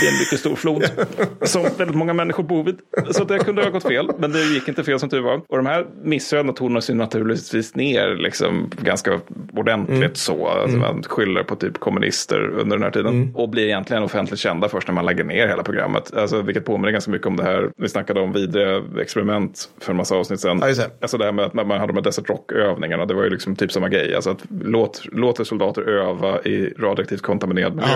[0.00, 0.84] det är en mycket stor flod
[1.42, 2.78] som väldigt många människor bor vid.
[3.10, 5.40] Så det kunde ha gått fel, men det gick inte fel som tur var.
[5.48, 9.20] Och de här missödena tonas ju naturligtvis ner liksom ganska
[9.52, 10.14] ordentligt Mm.
[10.14, 10.48] så.
[10.48, 13.12] Alltså Man skyller på typ kommunister under den här tiden.
[13.14, 13.36] Mm.
[13.36, 16.14] Och blir egentligen offentligt kända först när man lägger ner hela programmet.
[16.16, 19.23] Alltså, vilket påminner ganska mycket om det här vi snackade om vidriga experiment
[19.80, 20.62] för en massa avsnitt sedan.
[20.62, 20.84] Ja.
[21.00, 23.06] Alltså det här med att man hade de här Desert Rock-övningarna.
[23.06, 24.14] Det var ju liksom typ samma grej.
[24.14, 27.88] Alltså att låt, låt soldater öva i radioaktivt kontaminerad miljö.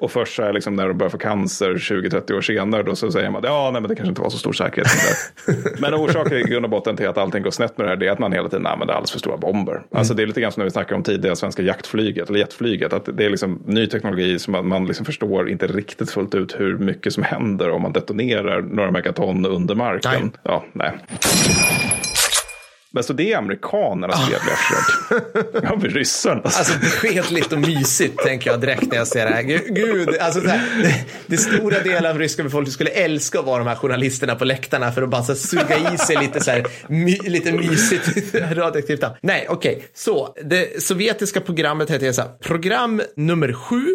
[0.00, 3.10] Och först så här, liksom, när de börjar få cancer 20-30 år senare då så
[3.12, 4.88] säger man ja, nej, men det kanske inte var så stor säkerhet.
[5.80, 8.06] men orsaken i grund och botten till att allting går snett med det här det
[8.06, 9.82] är att man hela tiden använder alldeles för stora bomber.
[9.94, 12.92] Alltså det är lite grann som när vi snackar om tidigare svenska jaktflyget eller jetflyget.
[12.92, 16.60] Att det är liksom ny teknologi som man, man liksom förstår inte riktigt fullt ut
[16.60, 20.20] hur mycket som händer om man detonerar några megaton under marken.
[20.22, 20.30] Nej.
[20.42, 20.92] Ja, nej.
[22.92, 25.22] Men så det är amerikanernas fredliga försök.
[25.62, 26.40] Ja, vi ryssarna.
[26.44, 29.42] Alltså beskedligt och mysigt tänker jag direkt när jag ser det här.
[29.74, 33.58] Gud, alltså så här, det, det stora delen av ryska befolkningen skulle älska att vara
[33.58, 36.50] de här journalisterna på läktarna för att bara så här, suga i sig lite så
[36.50, 39.04] här, my, lite mysigt radioaktivt.
[39.20, 39.84] Nej, okej.
[39.94, 43.86] Så, det sovjetiska programmet heter så här, program nummer sju,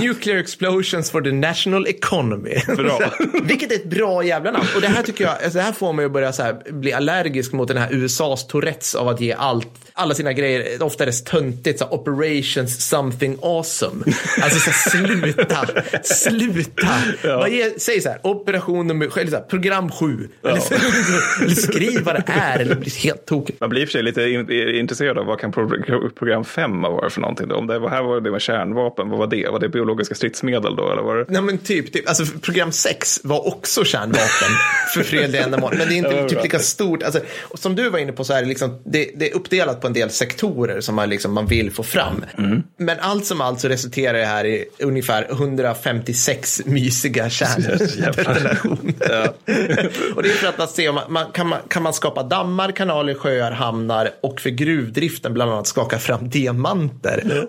[0.00, 2.54] Nuclear Explosions for the National Economy.
[2.76, 3.00] Bra.
[3.42, 4.66] Vilket är ett bra jävla namn.
[4.74, 6.92] Och det här tycker jag, alltså det här får mig att börja så här, bli
[6.92, 11.06] allergisk mot den här USAs Tourettes av att ge allt, alla sina grejer, ofta är
[11.06, 14.04] det töntigt, så här, operations something awesome.
[14.42, 15.66] Alltså så här, sluta,
[16.02, 16.88] sluta.
[17.22, 20.28] Vad ger, säg så här, operation nummer, eller så här, program sju.
[20.42, 20.52] Eller,
[21.42, 23.56] eller skriv vad det är, eller bli helt tokig.
[23.60, 26.82] Man blir i och för sig lite in, intresserad av vad kan pro- program 5
[26.82, 27.48] vara för någonting.
[27.48, 27.56] Då?
[27.56, 29.48] Om det var, här var det med kärnvapen, vad var det?
[29.48, 30.92] Var det biologiska stridsmedel då?
[30.92, 31.24] Eller var det?
[31.28, 34.50] Nej men typ, typ, alltså program 6 var också kärnvapen
[34.94, 35.74] för fredliga ändamål.
[35.78, 37.02] Men det är inte Ja, det typ lika stort.
[37.02, 39.80] Alltså, och som du var inne på så är det, liksom, det, det är uppdelat
[39.80, 42.24] på en del sektorer som man, liksom, man vill få fram.
[42.38, 42.62] Mm.
[42.76, 49.32] Men allt som allt så resulterar det här i ungefär 156 mysiga kärndetonationer.
[50.16, 52.22] och det är för att man ser om man, man, kan, man, kan man skapa
[52.22, 57.48] dammar, kanaler, sjöar, hamnar och för gruvdriften bland annat skaka fram diamanter.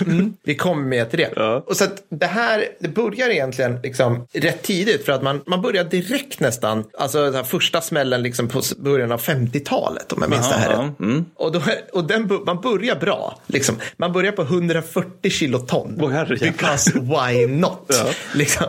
[0.00, 0.34] Mm.
[0.42, 1.59] Vi kommer med till det.
[1.66, 5.62] Och så att det här det börjar egentligen liksom rätt tidigt för att man, man
[5.62, 10.30] börjar direkt nästan, alltså den här första smällen liksom på början av 50-talet om jag
[10.30, 11.24] minns det här rätt.
[11.34, 13.38] Och, då, och den, man börjar bra.
[13.46, 13.76] Liksom.
[13.96, 16.10] Man börjar på 140 kiloton.
[16.12, 16.52] Herrejävlar.
[16.52, 17.90] Because why not?
[18.34, 18.66] Liksom.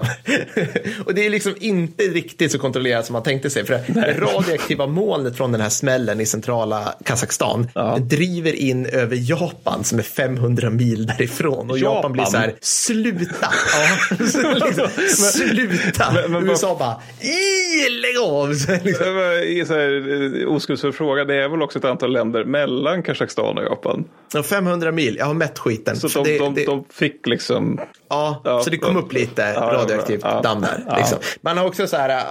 [1.06, 3.65] och det är liksom inte riktigt så kontrollerat som man tänkte sig.
[3.65, 7.67] För det radioaktiva molnet från den här smällen i centrala Kazakstan
[8.01, 11.71] driver in över Japan som är 500 mil därifrån.
[11.71, 12.12] Och Japan, Japan?
[12.12, 12.54] blir så här,
[12.88, 13.48] sluta!
[13.74, 16.12] Ja, liksom, sluta!
[16.13, 18.54] Men- men USA bara, "Ih, lägg av!
[18.54, 19.08] Så liksom.
[19.46, 21.26] I så här, eh, oskuldsfull fråga.
[21.26, 24.04] Det är väl också ett antal länder mellan Kazakstan och Japan.
[24.36, 25.96] Och 500 mil, jag har mätt skiten.
[25.96, 27.80] Så de, det- de, det- de fick liksom...
[28.10, 30.96] Ja, Ja, så det kom upp lite radioaktivt ja, damm där.
[30.98, 31.17] Liksom.
[31.41, 32.24] Man har också så här,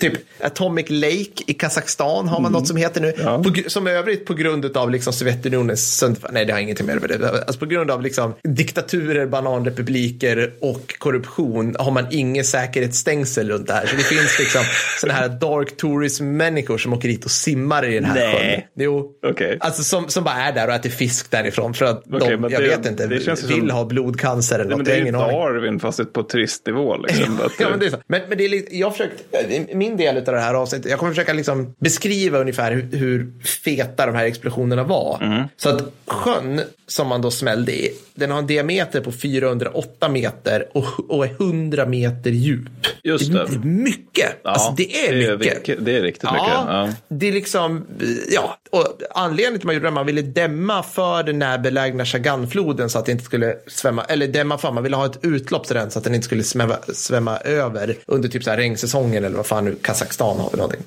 [0.00, 3.12] typ Atomic Lake i Kazakstan har man något som heter nu.
[3.18, 3.42] Mm.
[3.42, 6.04] På, som övrigt på grund av liksom Sovjetunionens.
[6.30, 7.28] Nej, det har ingenting med det.
[7.46, 9.26] Alltså på grund av liksom diktaturer,
[9.90, 13.86] republiker och korruption har man inget säkerhetsstängsel runt det här.
[13.86, 14.62] Så det finns liksom
[15.00, 18.54] sådana här dark tourism-människor som åker dit och simmar i den här Nej.
[18.74, 18.84] sjön.
[18.84, 19.12] Jo.
[19.26, 19.56] Okej.
[19.60, 22.62] Alltså som, som bara är där och äter fisk därifrån för att Okej, de, jag
[22.62, 24.84] det- vet inte, vill som- ha blodcancer eller något.
[24.84, 25.10] det är ju.
[25.12, 26.96] Darwin fast på turistnivå.
[26.96, 27.96] Liksom, Ja, men det är så.
[28.06, 30.98] Men, men det är lite, jag har försökt, min del av det här avsnittet, jag
[30.98, 33.32] kommer försöka liksom beskriva ungefär hur, hur
[33.64, 35.18] feta de här explosionerna var.
[35.22, 35.42] Mm.
[35.56, 39.12] Så att sjön som man då smällde i, den har en diameter på
[39.82, 42.68] 408 meter och, och är 100 meter djup.
[43.02, 43.46] Just det.
[43.46, 43.54] det.
[43.54, 44.36] är mycket.
[44.42, 45.56] Ja, alltså det är mycket.
[45.56, 46.48] mycket- Det är riktigt mycket.
[46.48, 46.88] Ja.
[47.08, 47.86] Det är liksom,
[48.30, 52.90] ja, och anledningen till att man gjorde det, man ville dämma för den närbelägna Chaganfloden
[52.90, 55.76] så att det inte skulle svämma, eller dämma för, man ville ha ett utlopp till
[55.76, 59.36] den så att den inte skulle svämma, svämma över under typ så här regnsäsongen eller
[59.36, 60.82] vad fan nu Kazakstan har för någonting.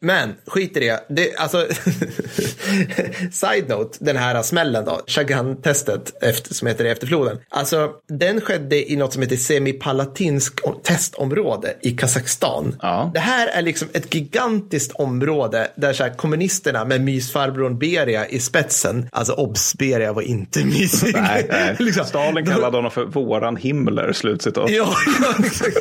[0.00, 1.66] Men skit i det, det alltså,
[3.32, 7.38] side note, den här smällen då, Chagan-testet efter, som heter det efter floden.
[7.48, 12.76] Alltså, den skedde i något som heter Semipalatinsk testområde i Kazakstan.
[12.82, 13.10] Ja.
[13.14, 18.38] Det här är liksom ett gigantiskt område där så här kommunisterna med mysfarbrorn Beria i
[18.40, 21.14] spetsen, alltså obs, Beria var inte mysig.
[21.14, 21.76] Nej, nej.
[21.84, 24.70] Liksom, Stalin de- kallade honom för våran Himmler, slutcitat.
[24.70, 25.76] Ja, ja, exakt.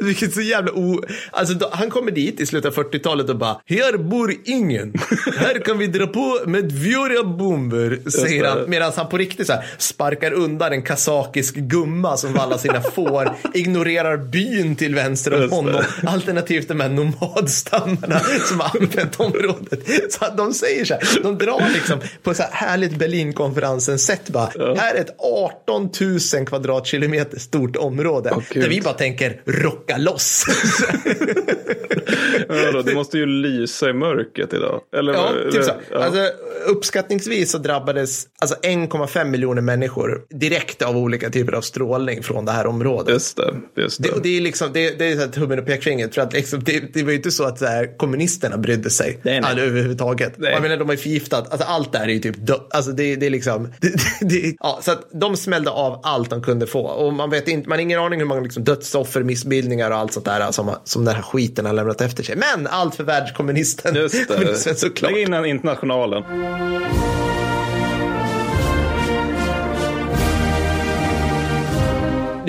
[0.00, 1.02] Vilket så jävla o...
[1.30, 4.92] Alltså, då, han kommer dit i slutet av 40-talet och bara, här bor ingen.
[5.36, 8.70] Här kan vi dra på med våra bomber, säger han.
[8.70, 13.36] Medan han på riktigt så här, sparkar undan en kazakisk gumma som vallar sina får,
[13.54, 19.80] ignorerar byn till vänster om honom, alternativt de här nomadstammarna som har använt området.
[20.12, 24.28] Så att de säger så här, de drar liksom på så här härligt Berlinkonferensens sätt
[24.28, 25.90] bara, här är ett 18
[26.34, 28.62] 000 kvadratkilometer stort område gud.
[28.62, 30.44] där vi bara tänker rocka loss.
[32.48, 34.80] Ja, då, det måste ju lysa i mörkret idag.
[34.96, 35.72] Eller, ja, eller- typ så.
[35.90, 35.98] ja.
[35.98, 36.28] Alltså,
[36.66, 42.52] uppskattningsvis så drabbades alltså 1,5 miljoner människor direkt av olika typer av strålning från det
[42.52, 43.14] här området.
[43.14, 43.54] Just det.
[43.82, 44.08] Just det.
[44.08, 46.14] Det, det är liksom, det, det är så här tummen och pekfingret.
[46.14, 49.20] För att liksom, det, det var ju inte så att så här, kommunisterna brydde sig
[49.22, 49.50] Nej, nej.
[49.50, 50.32] Alltså, överhuvudtaget.
[50.36, 50.52] Nej.
[50.52, 52.92] Jag menar, de har ju förgiftat, alltså allt det här är ju typ dö- Alltså
[52.92, 56.66] det, det är liksom, det, det, ja, så att de smällde av allt de kunde
[56.66, 56.80] få.
[56.80, 60.12] Och man vet inte, man har ingen aning hur många liksom, dödsoffer, missbildningar och allt
[60.12, 62.36] sånt där som, som den här skiten har lämnat efter sig.
[62.36, 63.94] Men allt för världskommunisten.
[63.94, 64.56] Just det.
[64.76, 65.12] Såklart.
[65.12, 66.22] Lägg in internationalen.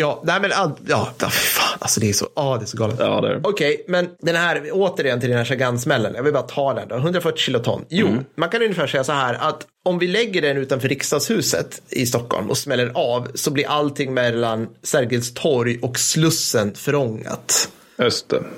[0.01, 0.51] Ja, nej men
[0.87, 2.95] ja, fan, alltså det är så, ja det är så galet.
[2.99, 3.41] Ja, det är det.
[3.43, 6.95] Okej, men den här, återigen till den här Chagan-smällen, jag vill bara ta den då,
[6.95, 7.85] 140 kiloton.
[7.89, 8.23] Jo, Mm.
[8.37, 12.49] man kan ungefär säga så här att om vi lägger den utanför riksdagshuset i Stockholm
[12.49, 17.69] och smäller av så blir allting mellan Sergels torg och Slussen förångat.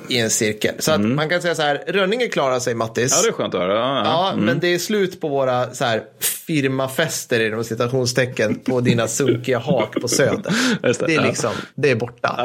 [0.08, 0.76] I en cirkel.
[0.80, 3.14] Så att man kan säga så här, Rönninge klarar sig Mattis.
[3.14, 3.18] Mm.
[3.18, 3.74] Ja, det är skönt att höra.
[3.74, 4.04] Ja, ja.
[4.06, 6.04] Ja, men det är slut på våra så här,
[6.48, 10.54] firmafester inom citationstecken på dina sunkiga hak på Söder.
[10.82, 12.36] Det, Det är liksom, det är borta.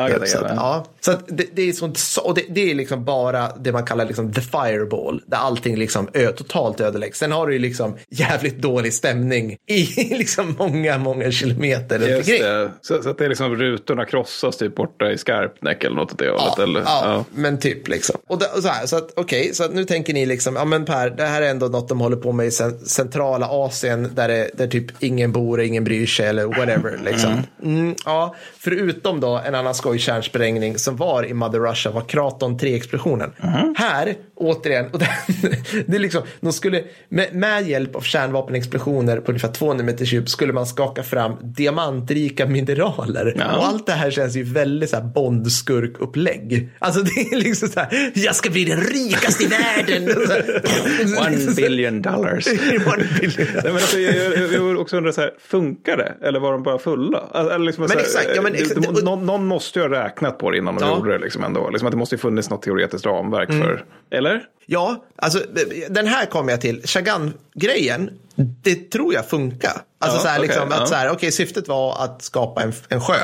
[0.56, 3.84] Ja, så att det, det är sånt, och det, det är liksom bara det man
[3.86, 7.18] kallar liksom the fireball, där allting liksom ö, totalt ödeläggs.
[7.18, 9.84] Sen har du ju liksom jävligt dålig stämning i
[10.18, 12.70] liksom många, många kilometer Just det.
[12.80, 16.18] Så, så att det är liksom rutorna krossas typ borta i Skarpnäck eller något åt
[16.18, 16.54] det hållet.
[16.56, 16.80] Ja, eller?
[16.88, 18.16] Ja, men typ liksom.
[18.26, 20.64] Och, det, och så här, så att okej, så att nu tänker ni liksom, ja
[20.64, 24.10] men Per, det här är ändå något de håller på med i cen- centrala Asien
[24.14, 27.42] där, det, där typ ingen bor, ingen bryr sig eller whatever liksom.
[27.62, 32.58] Mm, ja, förutom då en annan skoj kärnsprängning som var i Mother Russia var Kraton
[32.58, 33.30] 3-explosionen.
[33.76, 35.08] Här, återigen, och det,
[35.86, 40.28] det är liksom, de skulle, med, med hjälp av kärnvapenexplosioner på ungefär 200 meters djup
[40.28, 43.34] skulle man skaka fram diamantrika mineraler.
[43.38, 43.56] Ja.
[43.56, 46.68] Och allt det här känns ju väldigt så här Bond-skurk-upplägg.
[46.78, 50.08] Alltså det är liksom så här, jag ska bli den rikaste i världen.
[51.18, 52.46] One billion dollars.
[52.86, 53.46] One billion.
[53.54, 56.14] Nej, men alltså, jag, jag, jag också undrar, så här, funkar det?
[56.26, 57.18] Eller var de bara fulla?
[57.32, 59.46] Alltså, Eller liksom, Men så här, exakt, ja, men det- exakt, det- och- någon, någon
[59.46, 60.96] måste ju ha räknat på det innan de Ja.
[60.96, 61.18] gjorde det.
[61.18, 61.70] Liksom ändå.
[61.70, 63.84] Liksom att det måste ju funnits något teoretiskt ramverk för.
[64.10, 64.42] Eller?
[64.66, 65.42] Ja, alltså
[65.90, 66.82] den här kommer jag till.
[66.84, 68.10] Chagan-grejen,
[68.62, 69.72] det tror jag funkar.
[69.98, 70.76] Alltså Ja, så här, okej, liksom, ja.
[70.82, 73.14] att så här, okej, syftet var att skapa en, en sjö.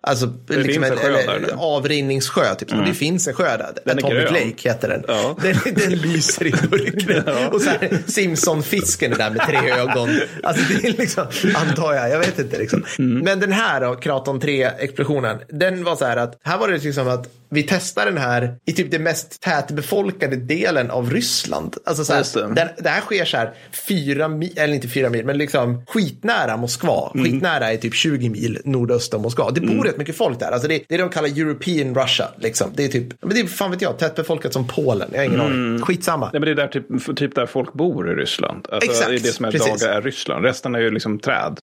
[0.00, 1.48] Alltså liksom finns en, sjö där nu.
[1.56, 2.72] avrinningssjö, typ.
[2.72, 3.72] Och det finns en sjö där.
[3.84, 4.30] Den Atomic.
[4.30, 5.04] Lake heter den.
[5.08, 5.36] Ja.
[5.42, 7.52] Den, den lyser i mörkret.
[7.52, 10.20] Och så här, Simpson-fisken är där med tre ögon.
[10.42, 12.84] Alltså det är liksom, antar jag, jag vet inte liksom.
[12.98, 13.24] Mm.
[13.24, 17.08] Men den här då, Kraton 3-explosionen, den var så här att, här var det liksom
[17.08, 21.76] att vi testar den här i typ det mest tätbefolkade delen av Ryssland.
[21.84, 22.54] Alltså så här, det.
[22.54, 23.54] den, det här sker så här
[23.88, 27.10] fyra mil, eller inte fyra mil, men liksom skitnära Moskva.
[27.14, 27.26] Mm.
[27.26, 29.50] Skitnära är typ 20 mil nordöst om Moskva.
[29.50, 30.50] Det bor rätt mycket folk där.
[30.50, 32.28] Alltså det, det är det de kallar European Russia.
[32.36, 32.70] Liksom.
[32.74, 35.08] Det är typ, men det är fan vet jag, tätbefolkat som Polen.
[35.12, 35.82] Jag har ingen aning.
[35.82, 36.30] Skitsamma.
[36.32, 38.68] Nej, men det är där typ, typ där folk bor i Ryssland.
[38.72, 40.44] Alltså, Exakt, det är det som är dagar är Ryssland.
[40.44, 41.60] Resten är ju liksom träd.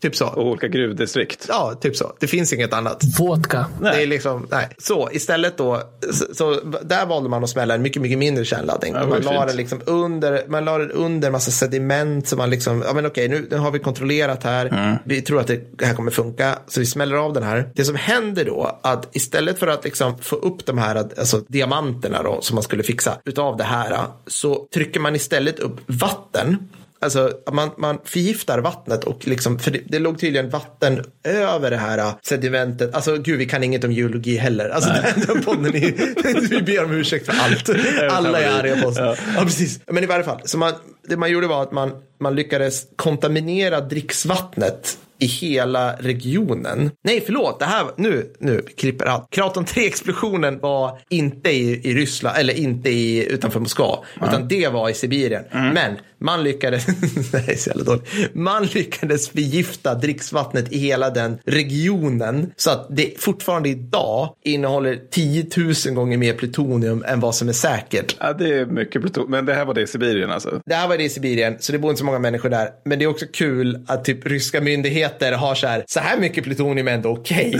[0.00, 0.26] Typ så.
[0.26, 1.46] Och olika gruvdistrikt.
[1.48, 2.12] Ja, typ så.
[2.20, 3.02] Det finns inget annat.
[3.18, 3.66] Vodka.
[3.80, 4.68] Det är liksom, nej.
[4.78, 5.82] Så istället då,
[6.12, 8.94] så, så där valde man att smälla en mycket, mycket mindre kärnladdning.
[8.94, 12.28] Ja, man la den liksom under, man la den under massa sediment.
[12.28, 14.66] Så man liksom, ja men okej, nu, nu har vi kontrollerat här.
[14.66, 14.96] Mm.
[15.04, 16.58] Vi tror att det här kommer funka.
[16.66, 17.70] Så vi smäller av den här.
[17.74, 22.22] Det som händer då, att istället för att liksom få upp de här alltså, diamanterna
[22.22, 26.58] då, som man skulle fixa utav det här, så trycker man istället upp vatten.
[27.00, 31.76] Alltså man, man förgiftar vattnet och liksom, för det, det låg tydligen vatten över det
[31.76, 32.94] här äh, sedimentet.
[32.94, 34.68] Alltså gud, vi kan inget om geologi heller.
[34.68, 37.70] Alltså den, den podden är, vi ber om ursäkt för allt.
[38.10, 38.98] Alla är arga på oss.
[38.98, 39.16] Ja.
[39.42, 39.80] precis.
[39.86, 40.72] Men i varje fall, så man,
[41.08, 46.90] det man gjorde var att man, man lyckades kontaminera dricksvattnet i hela regionen.
[47.04, 49.30] Nej, förlåt, det här, nu, nu klipper allt.
[49.30, 54.88] Kraton 3-explosionen var inte i, i Ryssland, eller inte i, utanför Moskva, utan det var
[54.88, 55.44] i Sibirien.
[55.52, 56.88] Men man lyckades,
[57.48, 63.20] är så jävla dåligt, man lyckades förgifta dricksvattnet i hela den regionen så att det
[63.20, 65.46] fortfarande idag innehåller 10
[65.86, 68.16] 000 gånger mer plutonium än vad som är säkert.
[68.20, 69.30] Ja, det är mycket plutonium.
[69.30, 70.60] Men det här var det i Sibirien alltså?
[70.66, 72.68] Det här var det i Sibirien, så det bor inte så många människor där.
[72.84, 76.44] Men det är också kul att typ ryska myndigheter har så här, så här mycket
[76.44, 77.50] plutonium är ändå okej.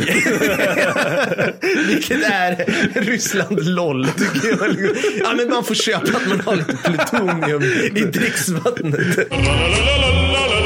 [1.88, 2.64] Vilket är
[3.00, 4.90] Ryssland LOL, tycker jag.
[5.20, 7.62] Ja, men man får köpa att man har lite plutonium
[7.96, 8.47] i dricksvattnet.
[8.54, 10.57] this button.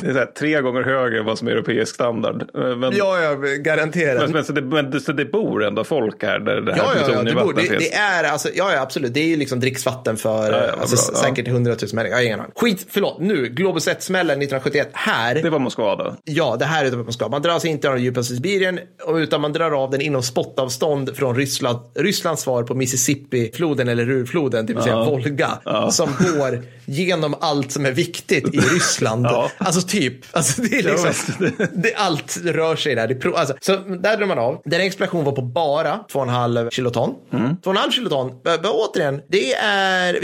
[0.00, 2.42] Det är här, tre gånger högre än vad som är europeisk standard.
[2.54, 4.22] Eh, Men, Ja, ja, garanterat.
[4.22, 6.92] men, men, så, det, men så det bor ändå folk här där det här Ja,
[7.00, 9.14] ja, ja, det, bor, det, det är alltså, ja, ja, absolut.
[9.14, 12.10] Det är ju liksom dricksvatten för Ja, ja, alltså, bra, säkert 100 000 människor.
[12.10, 12.52] Jag har ingen aning.
[12.56, 14.88] Skit, förlåt, nu, Globus 1-smällen 1971.
[14.92, 16.14] Här, Det var Moskva då?
[16.24, 17.28] Ja, det här är Moskva.
[17.28, 18.80] Man drar alltså inte av den djupaste Sibirien,
[19.16, 24.66] utan man drar av den inom spottavstånd från Ryssland, Rysslands svar på Mississippi-floden eller Rurfloden,
[24.66, 25.50] det vill säga Volga,
[25.90, 29.26] som går genom allt som är viktigt i Ryssland.
[29.58, 31.36] Alltså typ, alltså det är liksom,
[31.74, 33.08] det, allt rör sig där.
[33.08, 34.62] Det pro, alltså, så där drar man av.
[34.64, 37.14] Den explosion var på bara 2,5 kiloton.
[37.30, 38.32] 2,5 kiloton,
[38.64, 40.18] återigen, det är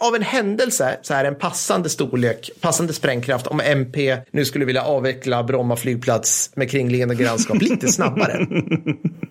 [0.00, 4.64] av en händelse så är det en passande storlek, passande sprängkraft om MP nu skulle
[4.64, 8.46] vilja avveckla Bromma flygplats med kringliggande grannskap lite snabbare.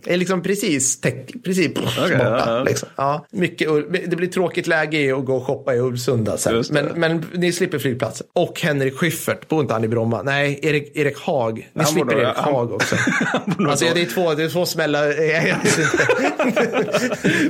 [0.04, 2.10] Det är liksom precis, täck, precis borta.
[2.10, 2.64] ja, ja.
[2.64, 2.90] Liksom.
[2.96, 3.70] Ja, mycket,
[4.08, 6.64] det blir tråkigt läge att gå och shoppa i Ulvsunda sen.
[6.72, 8.28] Men, men ni slipper flygplatsen.
[8.34, 10.22] Och Henrik Schyffert, bor inte han i Bromma?
[10.22, 11.58] Nej, Erik, Erik Haag.
[11.58, 12.96] Ni Han slipper borde- Erik han- Haag också.
[13.70, 15.08] alltså, det, är två, det är två smällar.
[15.22, 15.90] Jag vet inte.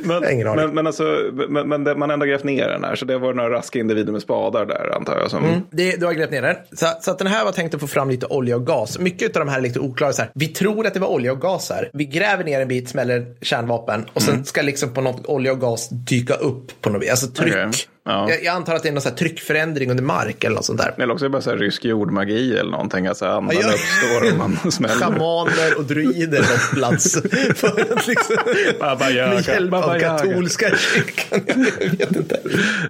[0.04, 0.66] Men, Ingen aning.
[0.66, 1.04] men, men, alltså,
[1.50, 3.80] men, men det, man har ändå grävt ner den här, så det var några raska
[3.80, 5.32] individer med spadar där antar jag.
[5.32, 6.56] Som, Det, du har grävt ner den.
[6.74, 9.00] Så, så att den här var tänkt att få fram lite olja och gas.
[9.00, 10.14] Mycket av de här är lite oklara.
[10.14, 10.32] Så här.
[10.36, 11.90] Vi tror att det var olja och gas här.
[11.94, 15.60] Vi gräver ner en bit, smäller kärnvapen och sen ska liksom på något olja och
[15.62, 17.10] gas dyka upp på något vis.
[17.10, 17.54] Alltså tryck.
[17.54, 17.70] Okej.
[18.10, 18.30] Ja.
[18.30, 20.80] Jag, jag antar att det är någon så här tryckförändring under mark eller något sånt
[20.82, 20.94] där.
[20.98, 23.08] Eller också är det bara så här rysk jordmagi eller någonting.
[23.08, 23.74] Alltså andan Ja, ja.
[23.74, 24.96] uppstår och man smäller.
[24.96, 27.14] Schamaner och druider på plats.
[27.56, 28.36] För att liksom,
[28.80, 31.42] Baba Yaga, med hjälp Baba av katolska kyrkan.
[31.80, 32.40] Jag vet inte.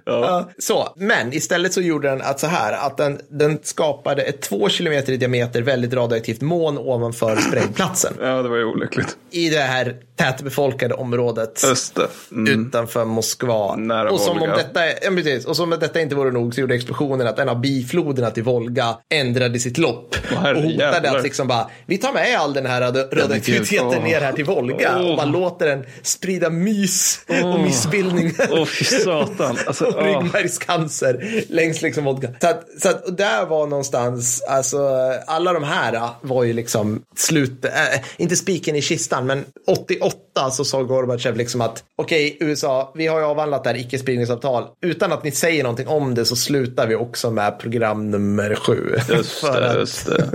[0.04, 4.42] Ja, så, men istället så gjorde den att så här, att den, den skapade ett
[4.42, 8.12] två kilometer i diameter väldigt radioaktivt moln ovanför sprängplatsen.
[8.20, 9.16] Ja, det var ju olyckligt.
[9.30, 12.34] I det här tätbefolkade området det.
[12.34, 12.66] Mm.
[12.66, 13.76] utanför Moskva.
[13.76, 14.56] Nära och, som om Volga.
[14.56, 14.80] detta,
[15.16, 15.44] ja, precis.
[15.46, 18.42] och som om detta inte vore nog så gjorde explosionen att en av bifloderna till
[18.42, 20.16] Volga ändrade sitt lopp.
[20.28, 21.16] herre och hotade jävlar.
[21.16, 24.04] att liksom bara, vi tar med all den här radio- radioaktiviteten Åh.
[24.04, 24.96] ner här till Volga.
[24.96, 25.10] Åh.
[25.10, 28.32] Och man låter den sprida mys och missbildning.
[28.50, 29.56] Åh, fy satan.
[29.66, 32.28] Alltså, och ryggmärgscancer längs liksom Volga.
[32.40, 34.78] Så att, så att och där var någonstans, alltså
[35.26, 37.70] alla de här äh, var ju liksom slut, äh,
[38.16, 43.18] inte spiken i kistan, men 88 så sa Gorbatjev liksom att okej USA, vi har
[43.18, 44.64] ju avhandlat det här icke-spridningsavtal.
[45.00, 48.94] Utan att ni säger någonting om det så slutar vi också med program nummer sju.
[49.08, 50.30] Just det, att- just det.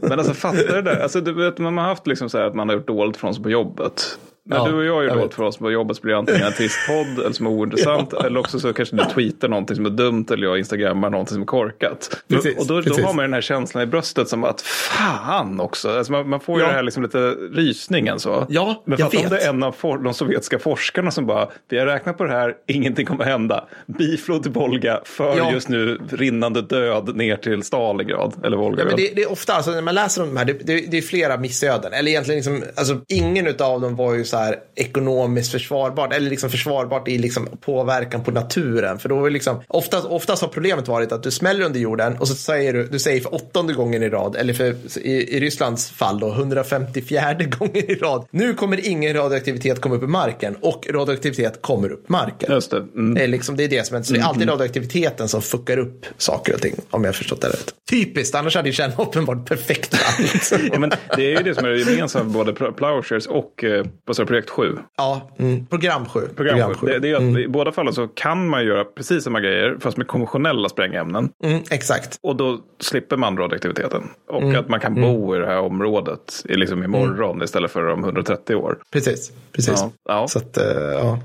[0.00, 1.02] Men alltså fattar du det?
[1.02, 3.34] Alltså, du vet, man har haft liksom så här att man har gjort dåligt från
[3.34, 4.18] sig på jobbet.
[4.46, 5.34] När Ja, du och jag gör vet.
[5.34, 8.12] för oss på jobbet så blir det antingen en trist podd eller som är ointressant.
[8.12, 11.42] Eller också så kanske du tweetar någonting som är dumt eller jag instagrammar någonting som
[11.42, 12.22] är korkat.
[12.28, 15.90] Precis, och då, då har man den här känslan i bröstet som att fan också.
[15.98, 16.68] Alltså man, man får ju Ja.
[16.70, 17.18] det här liksom lite
[17.52, 18.46] rysningen så.
[18.48, 19.40] Ja, Men jag fatta om vet.
[19.40, 22.32] det är en av for, de sovjetiska forskarna som bara, vi har räknat på det
[22.32, 23.64] här, ingenting kommer hända.
[23.86, 25.52] Biflod till Volga för Ja.
[25.52, 28.32] just nu rinnande död ner till Stalingrad.
[28.44, 28.86] Eller Ja, Volgograd.
[28.86, 30.98] men det, det är ofta, alltså, när man läser om de här, det, det, det
[30.98, 31.92] är flera missöden.
[31.92, 36.50] Eller egentligen, liksom, alltså, ingen av dem var ju så här ekonomiskt försvarbart, eller liksom
[36.50, 38.98] försvarbart i liksom påverkan på naturen.
[38.98, 42.28] För då är liksom, oftast, oftast har problemet varit att du smäller under jorden och
[42.28, 45.90] så säger du, du säger för åttonde gången i rad, eller för, i, i Rysslands
[45.90, 48.26] fall då, 154 gånger i rad.
[48.30, 52.52] Nu kommer ingen radioaktivitet komma upp i marken och radioaktivitet kommer upp i marken.
[52.52, 52.76] Just det.
[52.76, 53.14] Mm.
[53.14, 54.06] Det, är liksom, det är det som händer.
[54.06, 57.40] Så det är alltid radioaktiviteten som fuckar upp saker och ting, om jag har förstått
[57.40, 57.74] det rätt.
[57.90, 59.98] Typiskt, annars hade ju kärnvapen varit perfekta.
[60.18, 60.58] Liksom.
[60.72, 63.84] Ja, men det är ju det som är gemensamt både Plowshares och eh,
[64.26, 64.78] Projekt 7.
[64.96, 65.66] ja, mm.
[65.66, 66.20] program 7.
[66.36, 66.86] Program 7.
[66.86, 69.96] Det, det är att I båda fallen så kan man göra precis samma grejer fast
[69.96, 71.30] med konventionella sprängämnen.
[71.44, 72.18] Mm, exakt.
[72.22, 74.02] Och då slipper man radioaktiviteten.
[74.28, 78.04] Och att man kan bo i det här området i liksom imorgon istället för om
[78.04, 78.78] 130 år.
[78.92, 79.32] Precis.
[79.52, 79.80] Precis.
[79.80, 80.28] Ja, ja.
[80.28, 81.18] Så att, eh, ja.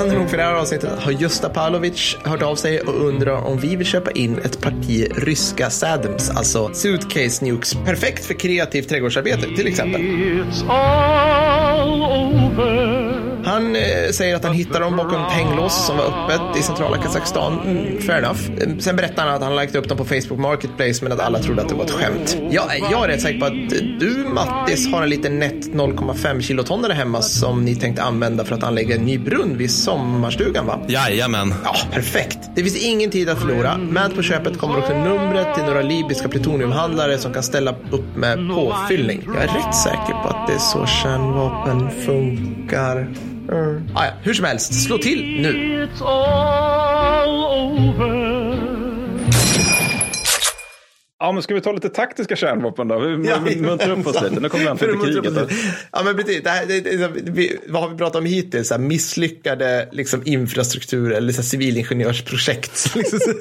[0.00, 3.58] Passande nog för det här avsnittet har Gösta Pavlovic hört av sig och undrar om
[3.58, 7.74] vi vill köpa in ett parti ryska Saddams, alltså suitcase nukes.
[7.74, 10.00] Perfekt för kreativt trädgårdsarbete till exempel.
[13.44, 13.82] Han eh,
[14.12, 17.58] säger att han hittade dem bakom ett hänglås som var öppet i centrala Kazakstan.
[17.66, 18.40] Mm, fair enough.
[18.60, 21.38] Eh, Sen berättar han att han lagt upp dem på Facebook Marketplace men att alla
[21.38, 22.38] trodde att det var ett skämt.
[22.50, 23.68] Jag, jag är rätt säker på att
[24.00, 28.62] du Mattis har en liten nätt 0,5 kilotonnare hemma som ni tänkte använda för att
[28.62, 30.78] anlägga en ny brunn vid sommarstugan va?
[30.88, 31.54] Jajamän.
[31.64, 32.38] Ja, perfekt.
[32.54, 33.76] Det finns ingen tid att förlora.
[33.78, 38.38] Med på köpet kommer också numret till några libyska plutoniumhandlare som kan ställa upp med
[38.54, 39.22] påfyllning.
[39.34, 43.08] Jag är rätt säker på att det är så kärnvapen funkar.
[43.50, 43.88] Mm.
[43.94, 45.88] Ah, ja, hur som helst, slå till nu.
[51.22, 52.98] Ja, men ska vi ta lite taktiska kärnvapen då?
[52.98, 54.40] Vi Ja, muntrar upp oss lite.
[54.40, 55.34] Nu kommer vi an till kriget.
[55.34, 55.40] då.
[55.92, 56.42] Ja, men precis.
[56.42, 58.68] Det här, det, det, vi, vad har vi pratat om hittills?
[58.68, 62.94] Så här, misslyckade liksom, infrastruktur eller så här, civilingenjörsprojekt.
[62.96, 63.20] Liksom.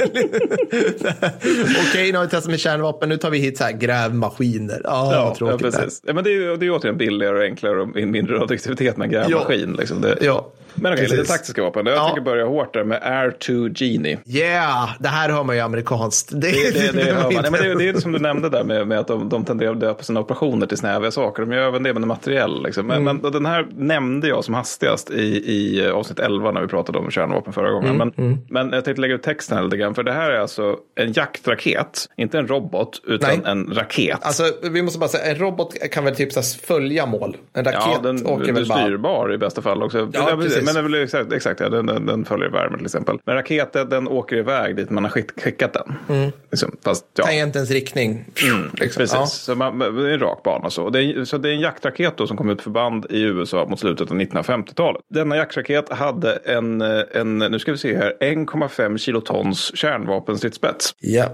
[1.90, 3.10] Okej, nu har vi testat med kärnvapen.
[3.10, 4.82] Nu tar vi hit så här, grävmaskiner.
[4.84, 6.02] Ja, Ja, ja, precis.
[6.06, 9.12] Ja, men det är det är återigen billigare och enklare och mindre radioaktivitet med en
[9.12, 9.74] grävmaskin.
[9.74, 10.02] Liksom.
[10.02, 11.32] Det, Ja, Men okej, lite precis.
[11.32, 11.86] taktiska vapen.
[11.86, 12.06] Jag Ja.
[12.06, 14.20] tänker börja hårt där med Air 2 Genie.
[14.26, 16.30] Yeah, det här hör man ju amerikanskt.
[16.32, 17.34] Det, Det, det, det, hör man.
[17.42, 19.46] Nej, men det, det är det som du nämnde där med, med att de, de
[19.46, 21.46] tenderar att döpa sina operationer till snäviga saker.
[21.46, 22.64] De gör även det med materiell.
[22.64, 22.88] Liksom.
[22.88, 23.18] Men, Mm.
[23.22, 27.12] men den här nämnde jag som hastigast i, i avsnitt 11 när vi pratade om
[27.12, 27.90] kärnvapen förra gången.
[28.02, 29.96] Mm, Men, men jag tänkte lägga ut texten här lite grann.
[29.96, 33.40] För det här är alltså en jaktraket, inte en robot, utan Nej.
[33.52, 34.18] en raket.
[34.22, 37.38] Alltså, vi måste bara säga, en robot kan väl typ så följa mål.
[37.54, 38.80] En raket Ja, den åker den väl bara...
[38.84, 40.10] styrbar i bästa fall också.
[40.14, 40.66] Ja, precis.
[40.66, 43.20] Men det väl exakt, exakt ja, den, den, den följer värmen till exempel.
[43.26, 46.32] Men raketen den åker iväg dit man har skick, skickat den.
[46.52, 47.24] Liksom, fast, ja.
[47.60, 48.26] Tangentens riktning.
[48.74, 49.01] Liksom.
[49.01, 49.26] Precis, Ja.
[49.26, 50.70] så man, det är en rak bana.
[50.70, 50.89] Så.
[50.89, 53.80] Det är, så det är en jaktraket då som kom ut förband i USA mot
[53.80, 55.01] slutet av 1950-talet.
[55.14, 60.91] Denna jaktraket hade en, eh, en, nu ska vi se här, 1,5 kilotons kärnvapenstridsspets.
[60.99, 61.26] Ja.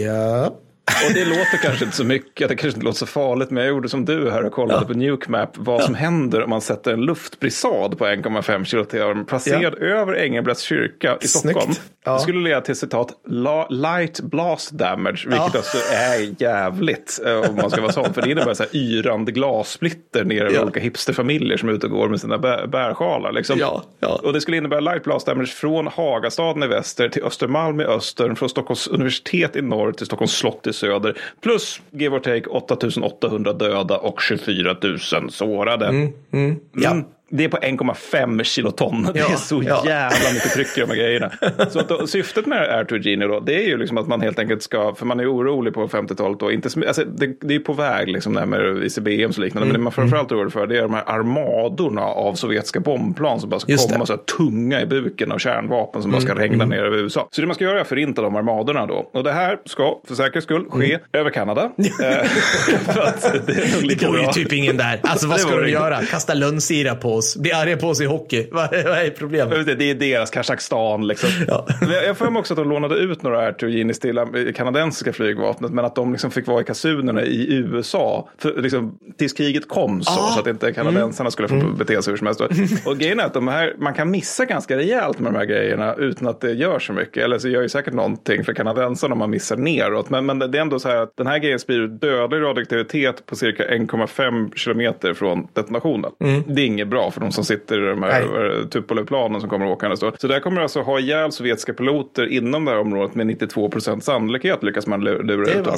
[0.00, 0.56] ja.
[1.08, 3.68] Och det låter kanske inte så mycket, det kanske inte låter så farligt, men jag
[3.70, 7.00] gjorde som du här och kollade på Nukemap vad som händer om man sätter en
[7.00, 11.56] luftbrisad på 1,5 kiloton placerad över Engelbrekts kyrka i Snyggt.
[11.56, 11.74] Stockholm.
[12.04, 12.12] Ja.
[12.12, 15.50] Det skulle leda till citat "la- light blast damage, vilket Ja.
[15.56, 18.14] alltså är jävligt eh, om man ska vara sån.
[18.14, 20.62] För det innebär så här yrande glassplitter ner över Ja.
[20.62, 23.32] olika hipsterfamiljer som är ute och går med sina bä- bärsjalar.
[23.32, 23.58] Liksom.
[23.58, 24.20] Ja, ja.
[24.22, 28.34] Och det skulle innebära light blast damage från Hagastaden i väster till Östermalm i öster,
[28.34, 31.18] från Stockholms universitet i norr till Stockholms slott i söder.
[31.42, 35.86] Plus, give or take, 8800 döda och 24 000 sårade.
[36.32, 36.96] Mm, Ja.
[37.30, 39.02] Det är på 1,5 kiloton.
[39.14, 39.82] Det Ja, är så ja.
[39.86, 41.30] jävla mycket tryck i de här grejerna.
[41.70, 44.20] Så att då, syftet med Air 2 Genie då, det är ju liksom att man
[44.20, 47.58] helt enkelt ska, för man är orolig på 50-talet då, inte, alltså, det, det är
[47.58, 50.52] på väg liksom det här med ICBM och liknande, men det man framförallt är orolig
[50.52, 54.06] för det är de här armadorna av sovjetiska bombplan som bara ska Just komma det.
[54.06, 57.28] så här tunga i buken av kärnvapen som bara ska regna ner över USA.
[57.30, 59.10] Så det man ska göra är att förinta de armadorna då.
[59.12, 61.70] Och det här ska för säkerhets skull ske över Kanada.
[62.02, 62.24] Eh,
[62.94, 65.00] för att det är Det går ju typ ingen där.
[65.02, 65.70] Alltså vad ska de det.
[65.70, 66.02] göra?
[66.02, 67.36] Kasta lönnsirap på oss?
[67.36, 68.46] Bli arga på oss i hockey?
[68.52, 69.78] Vad vad är problemet?
[69.78, 71.28] Det är deras Kazakstan liksom.
[71.48, 71.66] Ja.
[72.06, 75.70] Jag får mig också att de lånade ut några Air Turgenis till det kanadensiska flygvapnet.
[75.72, 78.28] Men att de liksom fick vara i kasunerna i USA.
[78.38, 80.20] För, liksom, tills kriget kom så.
[80.20, 80.30] Ah.
[80.34, 81.76] Så att inte kanadensarna skulle få Mm.
[81.76, 82.40] bete sig hur som helst.
[82.86, 85.94] Och grejen är att de här, man kan missa ganska rejält med de här grejerna.
[85.94, 87.24] Utan att det gör så mycket.
[87.24, 90.10] Eller så gör ju säkert någonting för kanadensarna om man missar neråt.
[90.10, 93.36] Men, men det är ändå så här att den här grejen sprider dödlig radioaktivitet på
[93.36, 96.10] cirka 1,5 kilometer från detonationen.
[96.46, 98.64] Det är inget bra för de som sitter i de här.
[98.70, 100.12] Tupolev-planen som kommer åkandes då.
[100.18, 104.04] Så där kommer alltså ha ihjäl sovjetiska piloter inom det här området med 92 procent
[104.04, 105.74] sannolikhet lyckas man lu- lura ut dem.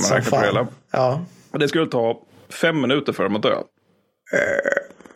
[0.90, 1.20] Ja.
[1.50, 2.20] Och det skulle ta
[2.62, 3.54] fem minuter för dem att dö.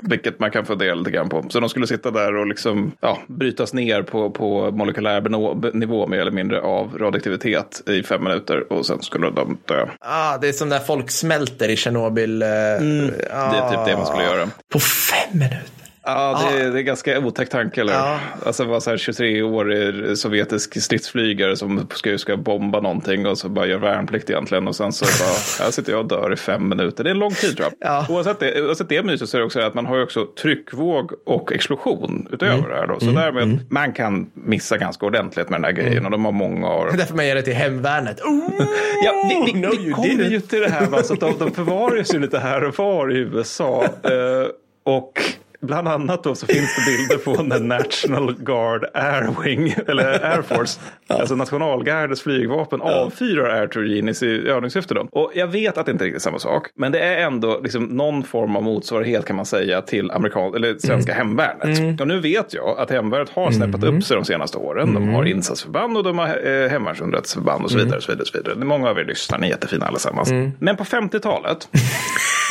[0.00, 1.44] vilket man kan fundera lite grann på.
[1.48, 6.18] Så de skulle sitta där och liksom, ja, brytas ner på, på molekylär nivå mer
[6.18, 9.86] eller mindre av radioaktivitet i fem minuter och sen skulle de dö.
[10.00, 12.42] Ah, det är som när folk smälter i Tjernobyl.
[12.42, 13.06] eh, Mm.
[13.06, 14.48] Det är typ det man skulle göra.
[14.72, 15.81] På fem minuter?
[16.04, 18.18] Ja, det är, det är ganska otäck tanke, eller Ja.
[18.46, 23.66] Alltså vara så här 23-årig sovjetisk stridsflygare som ska, ska bomba någonting och så bara
[23.66, 27.04] gör värnplikt egentligen och sen så bara, här sitter jag och dör i fem minuter.
[27.04, 27.88] Det är en lång tid tror jag.
[27.90, 28.06] Ja.
[28.14, 31.12] Oavsett, det, oavsett det myset så är det också att man har ju också tryckvåg
[31.26, 32.68] och explosion utöver Mm.
[32.70, 33.00] det här då.
[33.00, 35.84] Så därmed, man kan missa ganska ordentligt med den här Mm.
[35.84, 36.90] grejen och de har många år.
[36.96, 38.20] Därför man ger det till hemvärnet.
[38.24, 38.66] Oh,
[39.04, 39.12] Ja,
[39.46, 42.18] vi, vi, no, vi kommer ju till det här, va, så de, de förvaras ju
[42.18, 43.84] lite här och var i USA.
[43.84, 44.48] Eh,
[44.84, 45.22] och
[45.62, 50.42] bland annat då så finns det bilder på när National Guard Air Wing, eller Air
[50.42, 54.94] Force, alltså nationalgardets flygvapen, avfyrar Air Turgenis i övningssyfte.
[54.94, 55.08] Då.
[55.12, 57.84] Och jag vet att det inte är riktigt samma sak, men det är ändå liksom
[57.84, 62.00] någon form av motsvarighet kan man säga till amerikan eller svenska hemvärnet.
[62.00, 64.94] Och nu vet jag att hemvärnet har snäppat upp sig de senaste åren.
[64.94, 67.96] De har insatsförband och de har eh, hemvärnsunderrättelseförband och så vidare.
[67.96, 68.64] Och så vidare, och så vidare.
[68.64, 70.30] Många av er lyssnar, ni är jättefina allesammans.
[70.58, 71.68] Men på 50-talet,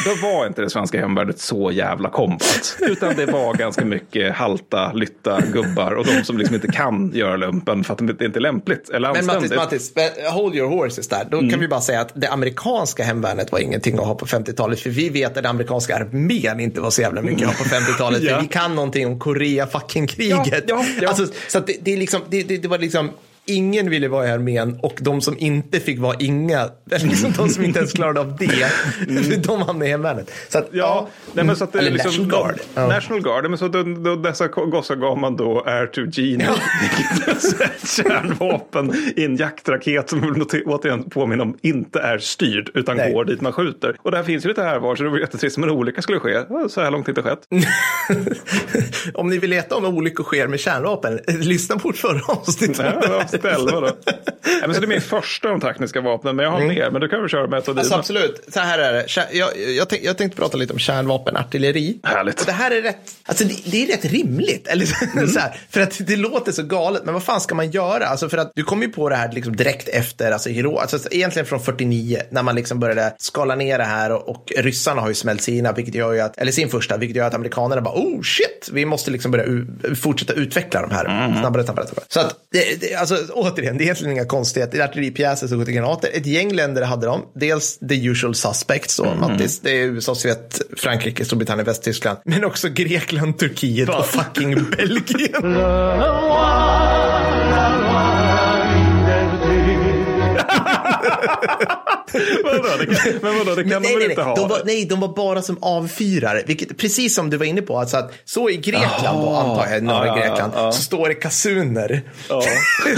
[0.06, 2.78] då var inte det svenska hemvärnet så jävla kompat.
[3.02, 7.36] Utan det var ganska mycket halta, lytta gubbar och de som liksom inte kan göra
[7.36, 9.56] lumpen för att det inte är lämpligt eller Men anständigt.
[9.56, 11.28] Mattis, Mattis, eh, hold your horses där.
[11.32, 14.80] Då kan vi bara säga att det amerikanska hemvärnet var ingenting att ha på 50-talet.
[14.80, 17.70] För vi vet att den amerikanska armén inte var så jävla mycket att ha på
[17.70, 18.24] 50-talet.
[18.24, 18.40] Ja.
[18.42, 20.64] Vi kan någonting om Korea fucking kriget.
[20.68, 21.08] Ja, ja.
[21.08, 23.10] Alltså, så det, det, liksom, det, det, det var liksom
[23.52, 27.64] Ingen ville vara i armén och de som inte fick vara inga, liksom de som
[27.64, 30.32] inte ens klarade av det, de hamnade i hemvärnet.
[30.50, 32.60] Så att, Ja, nej, men så att det är liksom, National Guard.
[32.74, 32.88] Ja.
[32.88, 36.12] National Guard, men så då, då, dessa gossar gav man då Air to är
[37.72, 43.14] ett kärnvapen i en jaktraket som återigen påminna om inte är styrd utan Nej.
[43.14, 43.96] går dit man skjuter.
[44.02, 46.02] Och det här finns ju lite här var så det vore jättetrist om en olycka
[46.02, 46.32] skulle ske.
[46.50, 47.40] Ja, Så här långt inte skett.
[49.14, 52.82] om ni vill veta om olyckor sker med kärnvapen, lyssna på vårt förra avsnitt.
[53.46, 53.92] Avsnitt 11 då.
[54.44, 56.90] Nej, men så det är min första om taktiska vapen, men jag har mer.
[56.92, 58.00] Men du kan väl köra med ett av Alltså dina.
[58.00, 59.06] absolut, så här är det.
[59.38, 62.00] Jag, jag, tänk, jag tänkte prata lite om kärnvapenartilleri.
[62.04, 62.40] Härligt.
[62.40, 64.68] Och det här är rätt, alltså det, det är rätt rimligt.
[64.68, 64.86] Eller,
[65.28, 68.06] så här, för att det låter så galet, men vad fan ska man göra?
[68.06, 70.98] Alltså för att du kom ju på det här liksom direkt efter, alltså, hero, alltså
[71.12, 75.08] egentligen från 49, när man liksom började skala ner det här och, och ryssarna har
[75.08, 77.96] ju smält sina, vilket gör ju att, eller sin första, vilket gör att amerikanerna bara,
[77.96, 79.46] oh shit, vi måste liksom börja
[79.96, 81.04] fortsätta utveckla de här
[81.42, 82.06] snabbare, snabbare, snabbare.
[82.08, 84.80] Så att, det, det, alltså återigen, det är egentligen inga konstigheter.
[84.80, 86.10] Artilleripjäser som till granater.
[86.14, 87.22] Ett gäng länder hade dem.
[87.36, 89.60] Dels the usual suspects, då, Mattis.
[89.60, 92.18] Det är USA, Sovjet, Frankrike, Storbritannien, Västtyskland.
[92.26, 95.58] Men också Grekland, Turkiet och fucking Belgien.
[102.44, 104.30] Vadå, det kan, men vadå, det kan de nej, väl nej, inte nej.
[104.30, 104.36] ha?
[104.36, 106.44] De, var, nej, de var bara som avfyrare.
[106.46, 109.84] Vilket, precis som du var inne på, alltså att så i Grekland, då, antar jag,
[109.84, 110.72] norra ja, Grekland, ja.
[110.72, 112.02] så står det kasuner.
[112.30, 112.44] Ja.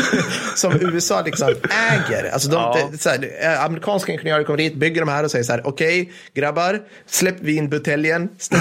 [0.56, 1.48] som USA liksom
[1.92, 2.30] äger.
[2.34, 2.90] Alltså de, Ja.
[3.18, 6.82] det, här, amerikanska ingenjörer kommer dit, bygger de här och säger så här, okej, grabbar,
[7.08, 8.60] släpp vinbuteljen, ställ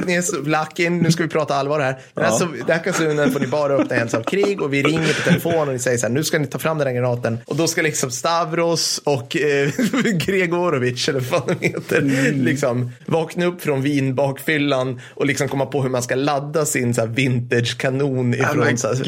[0.06, 1.98] ner lacken, nu ska vi prata allvar här.
[2.14, 2.38] Den här, Ja.
[2.38, 5.68] så, den här kasunen får ni bara öppna av krig och vi ringer på telefon
[5.68, 7.38] och ni säger så här, nu ska ni ta fram den här granaten.
[7.46, 9.68] Och då ska liksom Stavros och eh,
[10.14, 12.44] Gregorovic, eller vad de heter, Mm.
[12.44, 17.00] liksom vakna upp från vinbakfyllan och liksom komma på hur man ska ladda sin så
[17.00, 19.02] här vintage-kanon ifrån, men så här,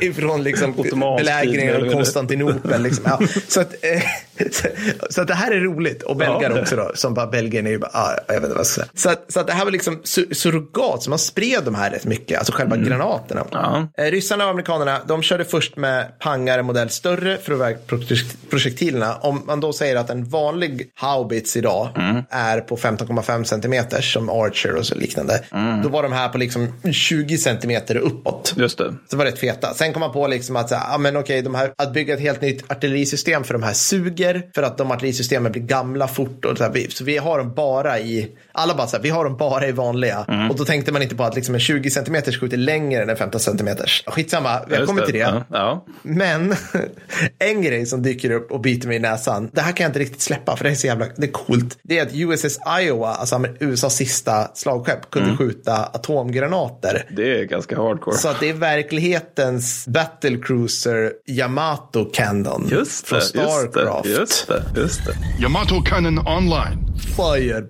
[0.04, 0.74] ifrån liksom
[1.18, 1.92] belägringen av.
[1.92, 2.82] Konstantinopel.
[2.82, 3.04] Liksom.
[3.06, 4.02] Ja, så, att, eh,
[5.10, 6.02] så att det här är roligt.
[6.02, 6.60] Och belgare Ja.
[6.60, 6.90] också då.
[6.94, 8.90] Som bara, Belgien är ju bara, ah, jag vet inte vad jag ska säga.
[8.94, 11.02] Så att, så att det här var liksom su- surrogat.
[11.02, 12.38] Så man spred de här rätt mycket.
[12.38, 13.40] Alltså själva granaterna.
[13.40, 13.88] Mm.
[13.96, 14.04] Ja.
[14.04, 18.36] Eh, ryssarna och amerikanerna, de körde först med pangare modell större för att väga projekt-
[18.50, 19.14] projektilerna.
[19.16, 22.22] Om man då säger att en vanlig haubits idag Mm.
[22.30, 25.44] är på 15,5 centimeter som Archer och så liknande.
[25.52, 25.82] Mm.
[25.82, 28.54] Då var de här på liksom 20 centimeter uppåt.
[28.56, 28.94] Just det.
[29.10, 29.74] Så var rätt feta.
[29.74, 32.14] Sen kom man på liksom att, så här, ah, men okej, de här, att bygga
[32.14, 34.25] ett helt nytt artillerisystem för de här suger.
[34.54, 36.44] För att de artillerisystemen blir gamla fort.
[36.44, 39.24] Och så, här, så vi har dem bara i, alla bara så här, vi har
[39.24, 40.24] dem bara i vanliga.
[40.28, 40.50] Mm.
[40.50, 43.16] Och då tänkte man inte på att liksom en 20 centimeters skjuter längre än en
[43.16, 44.02] 15 centimeters.
[44.06, 45.18] Skitsamma, jag kommer till det.
[45.18, 45.44] Ja.
[45.50, 45.84] Ja.
[46.02, 46.54] Men
[47.38, 49.50] en grej som dyker upp och biter mig i näsan.
[49.52, 51.78] Det här kan jag inte riktigt släppa för det är så jävla det är coolt.
[51.82, 55.38] Det är att USS Iowa, alltså USAs sista slagskepp, kunde Mm.
[55.38, 57.04] skjuta atomgranater.
[57.16, 58.16] Det är ganska hardcore.
[58.16, 64.06] Så att det är verklighetens battlecruiser Yamato Cannon Just det, från just det, Starcraft.
[64.08, 65.42] Just det, just det.
[65.42, 66.78] Yamato Cannon Online.
[67.16, 67.64] Fire.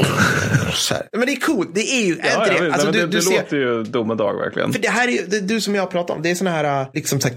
[1.12, 1.70] Men det är coolt.
[1.74, 2.72] Det är ju, är Ja, ja, det?
[2.72, 4.72] Alltså, du, det, du det ser, låter ju domedag verkligen.
[4.72, 7.20] För det här är det, du som jag pratar om, det är sådana här, liksom
[7.20, 7.34] så här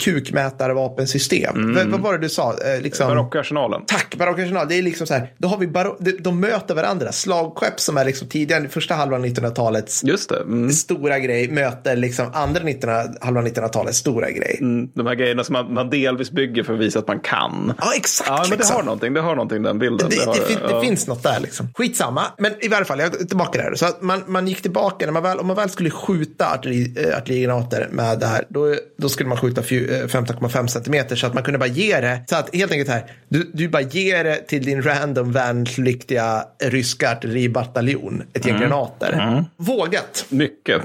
[0.67, 1.73] kukmätarvapensystem.
[1.75, 2.53] Vad, vad var det du sa?
[2.75, 3.81] Eh, liksom, Barockarsenalen.
[3.87, 4.67] Tack, barockarsenal.
[4.69, 7.11] Det är liksom så här, då har vi baro- de, de möter varandra.
[7.11, 10.39] Slagskepp som är liksom tidigare, första halvan av 1900-talets Just det.
[10.41, 10.71] Mm.
[10.71, 14.57] stora grej möter liksom andra 1900, halvan av 1900-talets stora grej.
[14.61, 17.73] Mm, De här grejerna som man, man delvis bygger för att visa att man kan.
[17.81, 18.29] Ja, exakt.
[18.29, 18.75] Ja, men det liksom.
[18.75, 19.13] har någonting.
[19.13, 20.09] Det har någonting den bilden.
[20.09, 20.81] Det, det, har, fin- det ja.
[20.81, 21.67] finns något där liksom.
[21.75, 23.75] Skitsamma, men i varje fall, jag är tillbaka där.
[23.75, 27.17] Så man, man gick tillbaka, när man väl, om man väl skulle skjuta artilleri, äh,
[27.17, 31.33] artillerigranater med det här, då, då skulle man skjuta fju- eh, 15,5 centimeter så att
[31.33, 32.23] man kunde bara ge det.
[32.29, 37.11] Så att helt enkelt här, du, du bara ger det till din random värnpliktiga ryska
[37.11, 39.13] artilleribataljon, ett gäng granater.
[39.57, 40.25] Vågat.
[40.29, 40.81] Mycket.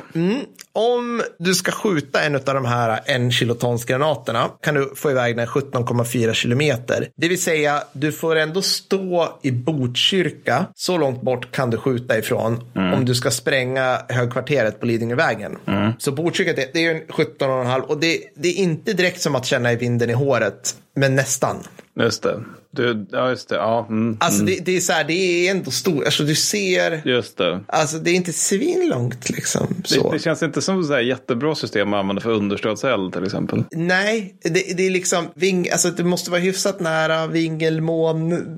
[0.78, 5.36] Om du ska skjuta en av de här en kilotons granaterna kan du få iväg
[5.36, 7.08] den 17,4 kilometer.
[7.16, 10.66] Det vill säga, du får ändå stå i Botkyrka.
[10.74, 15.56] Så långt bort kan du skjuta ifrån om du ska spränga högkvarteret på Lidingövägen.
[15.98, 19.34] Så Botkyrka, det, det är ju en 17,5 och det, det är inte direkt som
[19.34, 21.56] att känna i vinden i håret, men nästan.
[22.00, 22.40] Just det.
[22.70, 23.54] Du, ja, just det.
[23.54, 27.00] Ja, mm, Alltså det, det är så här, det är ändå stort, alltså du ser,
[27.04, 27.60] just det.
[27.66, 29.66] alltså det är inte svinlångt liksom.
[29.88, 33.64] Det, det känns inte som ett jättebra system att använda för understödseld till exempel.
[33.70, 38.56] Nej, det, det är liksom, ving, alltså det måste vara hyfsat nära vingelmån,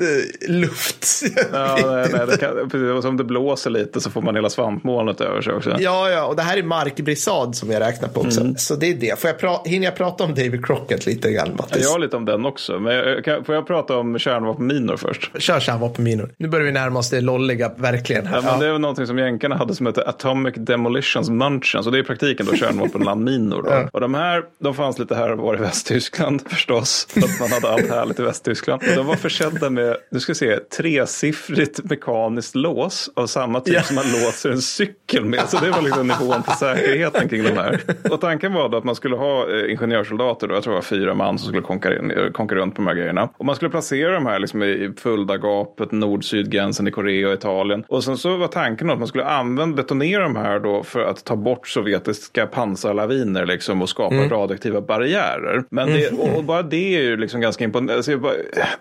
[0.49, 1.07] luft.
[1.53, 5.21] Ja, nej, nej, det kan, precis, som det blåser lite så får man hela svampmolnet
[5.21, 5.77] över sig också.
[5.81, 8.55] ja, ja, och det här är markbrisad som jag räknar på också.
[8.57, 9.19] Så det är det.
[9.21, 11.83] Får jag pra- hinner jag prata om David Crockett lite grann, Mattis?
[11.83, 12.79] Jag har lite om den också.
[12.79, 15.31] Men jag, kan, får jag prata om kärnvapenminor först?
[15.43, 16.31] Kör kärnvapenminor.
[16.37, 18.25] Nu börjar vi närma oss det lolliga, verkligen.
[18.33, 21.87] Ja, men det är väl någonting som jänkarna hade som heter Atomic Demolitions Munchens.
[21.87, 23.63] Och det är i praktiken då kärnvapenlandminor.
[23.63, 23.89] Då.
[23.93, 27.07] Och de här, de fanns lite här och var i Västtyskland förstås.
[27.11, 28.83] För att man hade allt härligt i Västtyskland.
[28.91, 30.57] Och de var försedda med, nu ska vi se,
[31.05, 33.83] tresiffrigt mekaniskt lås av samma typ Ja.
[33.83, 35.41] som man låser en cykel med.
[35.49, 37.81] Så det var liksom nivån på säkerheten kring de här.
[38.11, 40.83] Och tanken var då att man skulle ha eh, ingenjörssoldater, då, jag tror det var
[40.83, 43.29] fyra man som skulle konka, in- konka runt på de här grejerna.
[43.39, 47.85] Och man skulle placera de här liksom i Fulda-gapet, nord-syd-gränsen i Korea och Italien.
[47.89, 51.25] Och sen så var tanken att man skulle använda, detonera de här då för att
[51.25, 55.65] ta bort sovjetiska pansarlaviner liksom och skapa radioaktiva barriärer.
[55.71, 57.95] Men det, och, och bara det är ju liksom ganska imponerande.
[57.97, 58.33] Alltså, bara-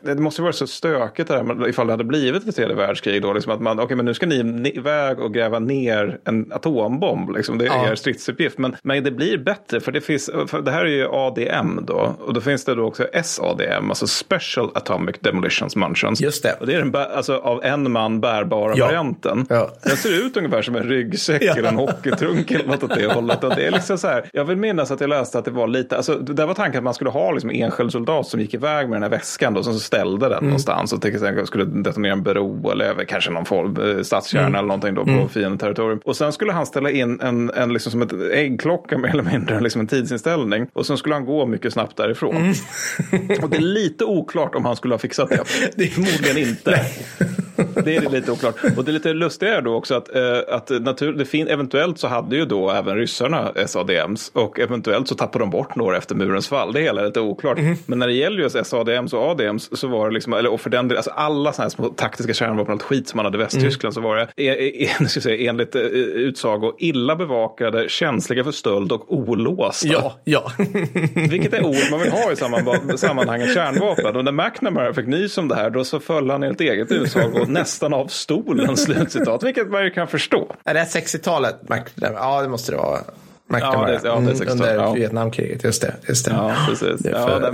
[0.02, 3.22] det måste ju varit så stökigt det här ifall det hade blivit ett tredje världskrig
[3.22, 3.34] då.
[3.34, 7.36] Liksom att man, okej men nu ska ni iväg och gräva ner en atombomb.
[7.36, 7.58] Liksom.
[7.58, 7.92] Det är Ja.
[7.92, 8.58] er stridsuppgift.
[8.58, 12.16] Men, men det blir bättre för det finns, för det här är ju ADM då.
[12.20, 14.70] Och då finns det då också SADM, alltså Special
[15.00, 16.22] Atomic Demolitions Munchens.
[16.22, 16.54] Just det.
[16.60, 18.86] Och det är den alltså, av en man bärbara Ja.
[18.86, 19.46] varianten.
[19.50, 19.70] Ja.
[19.84, 21.54] Den ser ut ungefär som en ryggsäck Ja.
[21.58, 23.44] eller en hockeytrunk eller något åt det hållet.
[23.44, 25.68] Och det är liksom så här, jag vill minnas att jag läste att det var
[25.68, 28.40] lite, alltså det där var tanken att man skulle ha liksom en enskild soldat som
[28.40, 30.46] gick iväg med den här väskan då, som så ställde den Mm.
[30.50, 34.48] någonstans och till exempel skulle detonera en bro eller över kanske någon form, eh, stadskärna
[34.48, 34.56] Mm.
[34.56, 36.00] eller någonting då på fiendeterritorium.
[36.06, 39.60] Och sen skulle han ställa in en, en liksom som ett äggklocka mer eller mindre,
[39.60, 40.68] liksom en tidsinställning.
[40.74, 42.36] Och sen skulle han gå mycket snabbt därifrån.
[42.36, 42.54] Mm.
[43.44, 45.44] och det är lite oklart om han skulle ha fixat det.
[45.76, 46.86] Det är- Förmodligen inte.
[47.86, 48.56] Det är lite oklart.
[48.78, 52.08] Och det är lite lustiga då också att, eh, att natur, det fin, eventuellt så
[52.08, 56.48] hade ju då även ryssarna SADMs och eventuellt så tappade de bort några efter murens
[56.48, 56.74] fall.
[56.74, 57.58] Det hela är lite oklart.
[57.86, 60.70] Men när det gäller just SADMs och ADMs så var det liksom, eller och för
[60.70, 63.38] den delen, alltså alla sådana här små taktiska kärnvapen och allt skit som man hade
[63.38, 67.90] i Västtyskland så var det e, e, nu ska säga, enligt eh, utsago illa bevakade,
[67.90, 69.88] känsliga för stöld och olåsta.
[69.88, 70.52] Ja, ja.
[71.30, 74.16] Vilket är ord man vill ha i samman- sammanhanget kärnvapen.
[74.16, 77.46] Och när McNamara fick nys om det här då så föll han enligt eget utsago
[77.54, 79.44] nästan av stolen, slutcitat.
[79.44, 80.56] Vilket man ju kan förstå.
[80.64, 81.56] Är det 60-talet?
[81.96, 83.02] Ja, det måste det vara.
[83.50, 83.92] Ja, McNamara.
[83.92, 84.94] det- ja, det är 60-talet, Under ja.
[84.94, 85.94] Vietnamkriget, just det.
[86.08, 86.32] Just det.
[86.32, 87.00] Ja, precis.
[87.00, 87.52] Det Ja, för- nej,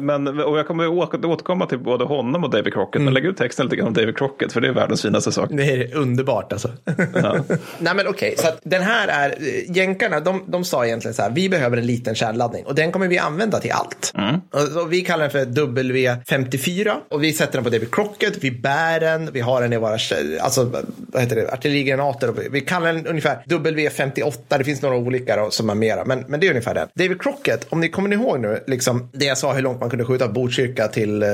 [0.00, 3.02] men, så, men, och jag kommer återkomma till både honom och David Crockett.
[3.02, 5.48] Men lägg ut texten lite grann om David Crockett, för det är världens finaste sak.
[5.52, 6.70] Det är underbart alltså.
[7.78, 11.22] Nej men okej, så att den här är, eh, jänkarna de, de sa egentligen så
[11.22, 14.12] här, vi behöver en liten kärnladdning och den kommer vi använda till allt.
[14.52, 18.50] Och, så vi kallar den för W54 och vi sätter den på David Crockett, vi
[18.50, 19.98] bär den, vi har den i våra,
[20.40, 20.70] alltså
[21.12, 25.13] vad heter det, artillerigranater och vi, vi kallar den ungefär W58, det finns några olika
[25.18, 26.88] då, som är mera, men, men det är ungefär den.
[26.94, 30.04] David Crockett, om ni kommer ihåg nu, liksom det jag sa hur långt man kunde
[30.04, 31.28] skjuta Botkyrka till, eh,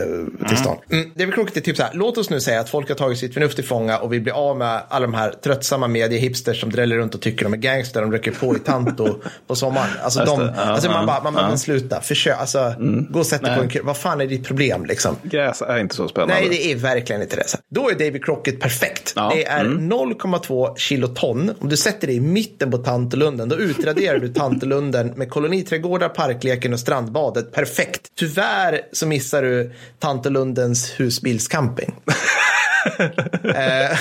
[0.49, 0.77] till stan.
[0.93, 3.19] Mm, David Crockett är typ så här, låt oss nu säga att folk har tagit
[3.19, 6.71] sitt förnuft till fånga och vi blir av med alla de här tröttsamma mediehipsters som
[6.71, 9.91] dräller runt och tycker de är gangster, de röker på i Tanto på sommaren.
[10.03, 10.55] Alltså, de, det.
[10.55, 11.49] Alltså man bara, man ja.
[11.49, 12.75] men sluta, försök, alltså
[13.11, 13.81] gå och sätt dig på en kö.
[13.83, 15.17] Vad fan är ditt problem liksom?
[15.23, 16.35] Gräs är inte så spännande.
[16.35, 17.45] Nej, det är verkligen inte det.
[17.69, 19.13] Då är David Crockett perfekt.
[19.17, 21.55] Ja, Det är 0,2 kiloton.
[21.61, 26.73] Om du sätter det i mitten på Tantolunden, då utraderar du Tantelunden med koloniträdgårdar, parkleken
[26.73, 27.53] och strandbadet.
[27.53, 28.01] Perfekt.
[28.19, 31.95] Tyvärr så missar du Tantelundens husbilscamping.
[33.45, 33.97] Eh,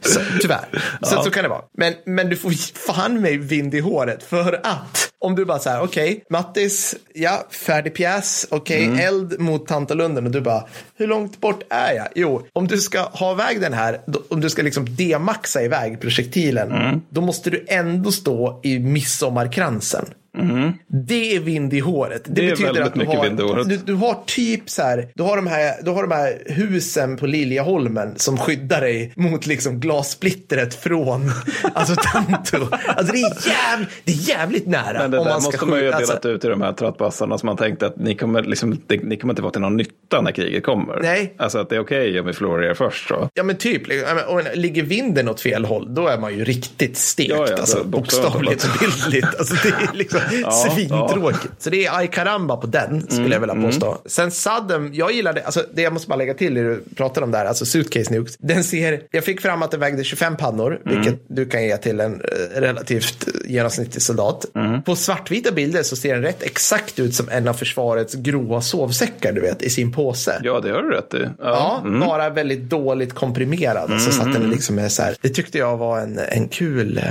[0.00, 0.82] så, tyvärr.
[1.02, 1.62] Så, så kan det vara.
[1.78, 2.50] Men, men du får
[2.86, 6.94] fan mig vind i håret för att om du bara så här, okej, okay, Mattis,
[7.14, 9.06] ja, färdig pjäs, okej, okay, mm.
[9.06, 10.64] eld mot Tantalunden och du bara,
[10.96, 12.08] hur långt bort är jag?
[12.14, 16.00] Jo, om du ska ha iväg den här, då, om du ska liksom demaxa iväg
[16.00, 17.00] projektilen, mm.
[17.08, 20.06] då måste du ändå stå i midsommarkransen.
[20.36, 20.72] Mm.
[20.86, 22.24] Det är vind i håret.
[22.24, 25.46] Det, det betyder att du har, du, du, har typ så här, du har, de
[25.46, 31.30] här, du har de här husen på Liljeholmen som skyddar dig mot liksom glassplittret från
[31.74, 32.56] alltså Tanto.
[32.86, 34.98] Alltså det är, jäv, det är jävligt nära.
[34.98, 37.46] Men det där måste man ju ha delat alltså, ut i de här trattbassarna som
[37.46, 40.64] man tänkte att ni kommer, liksom, ni kommer inte vara till någon nytta när kriget
[40.64, 40.98] kommer.
[41.02, 41.34] Nej.
[41.36, 43.28] Alltså att det är okej okay om vi förlorar er först då.
[43.34, 43.82] Ja men typ,
[44.28, 47.30] om ligger vinden åt fel håll då är man ju riktigt stekt.
[47.30, 49.38] Ja, ja, alltså, bokstavligt och bildligt.
[49.38, 51.44] Alltså, det är liksom, ja, Svintråkigt.
[51.44, 51.56] Ja.
[51.58, 53.70] Så det är Ay Caramba på den, skulle mm, jag vilja mm.
[53.70, 53.86] påstå.
[53.86, 53.98] Mm.
[54.06, 57.30] Sen Saddam, jag gillade, alltså det jag måste bara lägga till det du pratar om
[57.30, 58.36] där, alltså Suitcase Nukes.
[58.38, 60.96] Den ser, jag fick fram att den vägde 25 pannor, mm.
[60.96, 64.46] vilket du kan ge till en eh, relativt genomsnittlig soldat.
[64.54, 64.82] Mm.
[64.82, 69.32] På svartvita bilder så ser den rätt exakt ut som en av försvarets grova sovsäckar,
[69.32, 70.40] du vet, i sin påse.
[70.42, 71.18] Ja, det har du rätt i.
[71.22, 72.00] Ja, ja mm.
[72.00, 73.90] bara väldigt dåligt komprimerad.
[73.90, 74.00] Mm.
[74.00, 77.04] Så satt den liksom med så här, det tyckte jag var en, en kul, eh,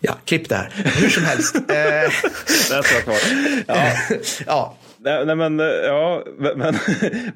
[0.00, 0.72] ja, klipp där.
[0.74, 1.56] Hur som helst.
[1.74, 2.10] Eh,
[2.70, 3.16] den ska kvar.
[3.66, 3.92] Ja.
[4.46, 4.76] ja.
[5.04, 6.74] Nej, nej, men, ja, men, men,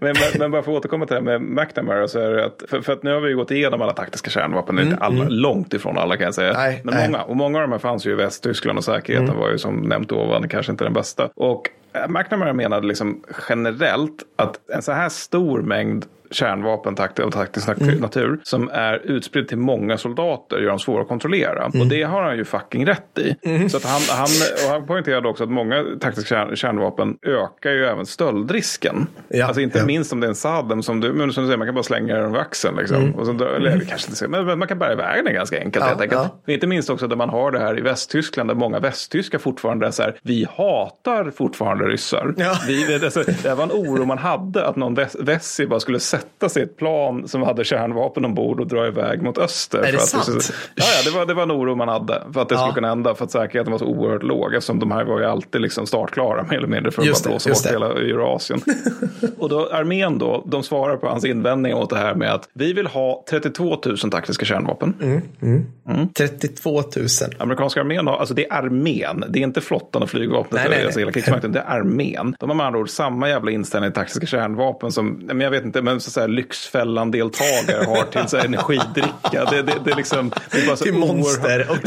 [0.00, 2.62] men, men, bara för att återkomma till det här med McNamara så är det att,
[2.68, 5.28] för, för, att nu har vi gått igenom alla taktiska kärnvapen, mm, inte alla, mm.
[5.28, 6.52] långt ifrån alla kan jag säga.
[6.52, 7.08] Nej, men nej.
[7.08, 9.38] många, och många av de här fanns ju i Västtyskland och säkerheten mm.
[9.38, 11.28] var ju som nämnt ovan kanske inte den bästa.
[11.34, 11.70] Och
[12.08, 17.98] McNamara menade liksom generellt att en så här stor mängd kärnvapen av taktisk mm.
[17.98, 21.64] natur som är utspridd till många soldater gör dem svåra att kontrollera.
[21.64, 21.80] Mm.
[21.80, 23.36] Och det har han ju fucking rätt i.
[23.42, 23.68] Mm.
[23.68, 24.28] Så att han, han,
[24.66, 29.06] och han poängterade också att många taktiska kärn, kärnvapen ökar ju även stöldrisken.
[29.28, 29.46] Ja.
[29.46, 29.84] Alltså inte ja.
[29.84, 31.82] minst om det är en Saddam som du, men som du säger, man kan bara
[31.82, 32.76] slänga den över axeln.
[32.76, 32.96] Liksom.
[32.96, 33.14] Mm.
[33.14, 33.86] Och så, eller mm.
[33.86, 36.30] kanske inte men man kan bära iväg den ganska enkelt ja, helt enkelt.
[36.44, 36.52] Ja.
[36.52, 39.90] Inte minst också där man har det här i Västtyskland där många västtyskar fortfarande är
[39.90, 42.34] så här, vi hatar fortfarande ryssar.
[42.36, 42.58] Ja.
[42.66, 46.62] Vi, alltså, det var en oro man hade att någon vässi bara skulle sätta sig
[46.62, 49.78] i ett plan som hade kärnvapen ombord och dra iväg mot öster.
[49.78, 50.26] Är det att sant?
[50.26, 52.60] Det, ja, ja det, var, det var en oro man hade för att det ja.
[52.60, 53.14] skulle kunna hända.
[53.14, 54.54] För att säkerheten var så oerhört låg.
[54.54, 57.50] Eftersom de här var ju alltid liksom startklara mer eller mindre för att bara blåsa
[57.50, 58.60] bort hela Eurasien.
[59.38, 62.72] och då armén då, de svarar på hans invändning åt det här med att vi
[62.72, 64.94] vill ha 32 000 taktiska kärnvapen.
[65.00, 65.66] Mm, mm.
[65.88, 66.08] Mm.
[66.08, 67.06] 32 000.
[67.38, 70.84] Amerikanska armén har, alltså det är armén, det är inte flottan och flygvapnet, nej, nej,
[70.84, 72.36] alltså hela krigsmakten, det är armén.
[72.38, 75.64] De har med andra ord samma jävla inställning till taktiska kärnvapen som, men jag vet
[75.64, 79.44] inte, men så, här, Lyxfällan-deltagare har till så här, energidricka.
[79.50, 81.76] Det, det, det, är liksom, det är bara så till monster och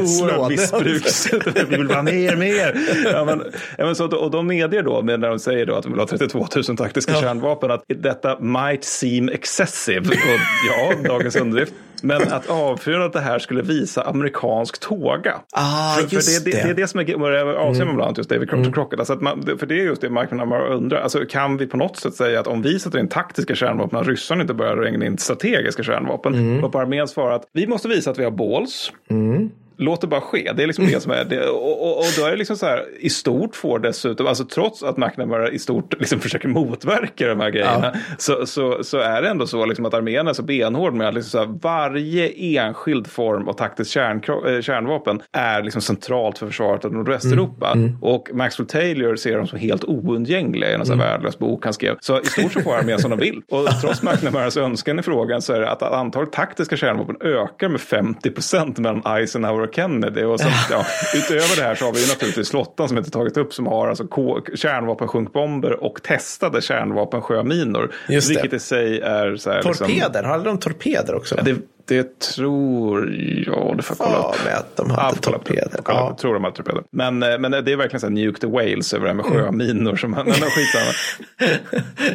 [0.00, 1.32] oerhört missbruks.
[1.68, 2.74] Vi vill ha mer, mer.
[3.12, 3.42] Ja, men,
[3.78, 6.46] men så, och de medger då, när de säger då att de vill ha 32
[6.68, 7.20] 000 taktiska ja.
[7.20, 10.00] kärnvapen, att detta might seem excessive.
[10.00, 11.74] Och ja, dagens underdrift.
[12.02, 15.40] Men att avfyrandet det här skulle visa amerikansk tåga.
[15.52, 16.62] Ah, för, för det, det.
[16.62, 18.72] det, är det som är avser man bland annat just David mm.
[18.72, 18.98] Crockett.
[18.98, 21.00] Alltså att man, för det är just det McNamara undrar.
[21.00, 24.06] Alltså, kan vi på något sätt säga att om vi sätter in taktiska kärnvapen, att
[24.06, 26.34] ryssarna inte börjar regna in strategiska kärnvapen.
[26.34, 26.64] Mm.
[26.64, 28.92] Och på armén svarar att vi måste visa att vi har balls.
[29.10, 30.52] Mm låt det bara ske.
[30.56, 31.48] Det är liksom det som är det.
[31.48, 34.82] Och, och, och då är det liksom så här, i stort får dessutom, alltså trots
[34.82, 38.00] att McNamara i stort liksom försöker motverka de här grejerna, ja.
[38.18, 41.14] så, så, så är det ändå så liksom att armén är så benhård med att
[41.14, 44.22] liksom så här, varje enskild form av taktiskt kärn,
[44.54, 47.72] äh, kärnvapen är liksom centralt för försvaret av Nordvästeuropa.
[47.72, 47.84] Mm.
[47.84, 48.02] Mm.
[48.02, 50.98] Och Maxwell Taylor ser dem som helt oundgängliga i en mm.
[50.98, 51.96] värdelös bok han skrev.
[52.00, 53.42] Så i stort så får armén som de vill.
[53.48, 57.80] Och trots McNamaras önskan i frågan så är det att antalet taktiska kärnvapen ökar med
[57.80, 60.24] 50 procent mellan Eisenhower Kennedy.
[60.24, 63.36] Och så, ja, utöver det här så har vi ju naturligtvis flottan som inte tagit
[63.36, 64.06] upp som har alltså
[64.54, 67.94] kärnvapensjunkbomber och testade kärnvapensjöminor.
[68.08, 71.34] Vilket i sig är så här, Torpeder, liksom, har de torpeder också?
[71.36, 71.56] Ja, det,
[71.88, 73.12] det tror
[73.46, 73.76] jag.
[73.76, 74.44] Du får kolla ja, upp.
[74.44, 75.80] med att de hade ja, torpeder.
[75.84, 76.08] Ja.
[76.08, 76.82] Jag tror de hade torpeder.
[76.90, 79.26] Men, eh, men det är verkligen så här nuke the whales över det här med
[79.26, 79.38] mm.
[79.38, 79.96] sjöminor.
[79.96, 80.92] Som, men, skitsamma.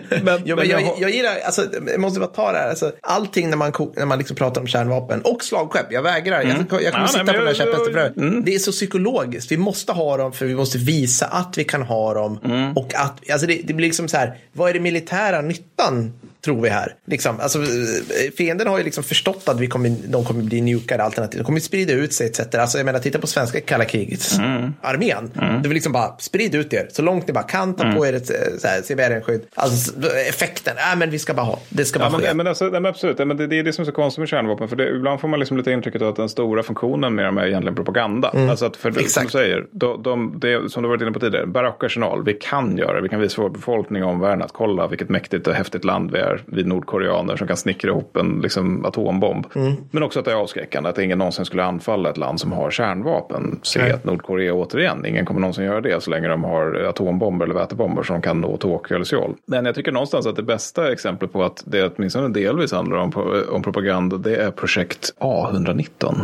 [0.23, 2.69] men, jo, men jag, jag, jag gillar, alltså, jag måste bara ta det här.
[2.69, 5.91] Alltså, allting när man, när man liksom pratar om kärnvapen och slagskepp.
[5.91, 6.41] Jag vägrar.
[6.41, 6.65] Mm.
[6.69, 8.43] Jag, jag kommer ja, sitta nej, på den här käpphästen mm.
[8.45, 9.51] Det är så psykologiskt.
[9.51, 12.39] Vi måste ha dem för vi måste visa att vi kan ha dem.
[12.43, 12.77] Mm.
[12.77, 16.13] Och att, alltså det, det blir liksom så här, vad är det militära nyttan
[16.43, 16.95] tror vi här.
[17.05, 21.03] Liksom, alltså, eh, fienden har ju liksom förstått att vi kommer, de kommer bli nukade
[21.03, 21.39] alternativ.
[21.39, 22.55] De kommer sprida ut sig etc.
[22.55, 24.39] Alltså, jag menar, titta på svenska kalla krigets
[24.81, 25.31] armén.
[25.33, 27.73] Det vill liksom bara sprida ut er så långt ni bara kan.
[27.73, 29.41] Ta på er ett eh, CBRN-skydd.
[29.55, 31.59] Alltså effekten, äh, men vi ska bara ha.
[31.69, 33.73] Det ska bara Ja, men, men, alltså, nej, men absolut, men det, det är det
[33.73, 34.67] som är så konstigt med kärnvapen.
[34.67, 37.47] För det, ibland får man liksom lite intrycket att den stora funktionen med dem är
[37.47, 38.33] egentligen propaganda.
[38.49, 39.27] Alltså att för som Exakt.
[39.27, 42.77] du säger, de, de, det, som du varit inne på tidigare, barock arsenal, vi kan
[42.77, 43.01] göra det.
[43.01, 46.19] Vi kan visa vår befolkning och omvärlden att kolla vilket mäktigt och häftigt land vi
[46.19, 46.41] är.
[46.45, 49.45] Vi nordkoreaner som kan snickra ihop en liksom, atombomb.
[49.91, 52.71] Men också att det är avskräckande, att ingen någonsin skulle anfalla ett land som har
[52.71, 53.59] kärnvapen.
[53.63, 53.91] Se Nej.
[53.91, 58.03] att Nordkorea återigen, ingen kommer någonsin göra det så länge de har atombomber eller vätebomber
[58.03, 59.35] som kan nå Tokyo eller Seoul.
[59.47, 63.11] Men jag tycker någonstans att det bästa exemplet på att det åtminstone delvis handlar om,
[63.49, 66.15] om propaganda, det är projekt A119.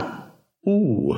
[0.65, 1.17] Oh,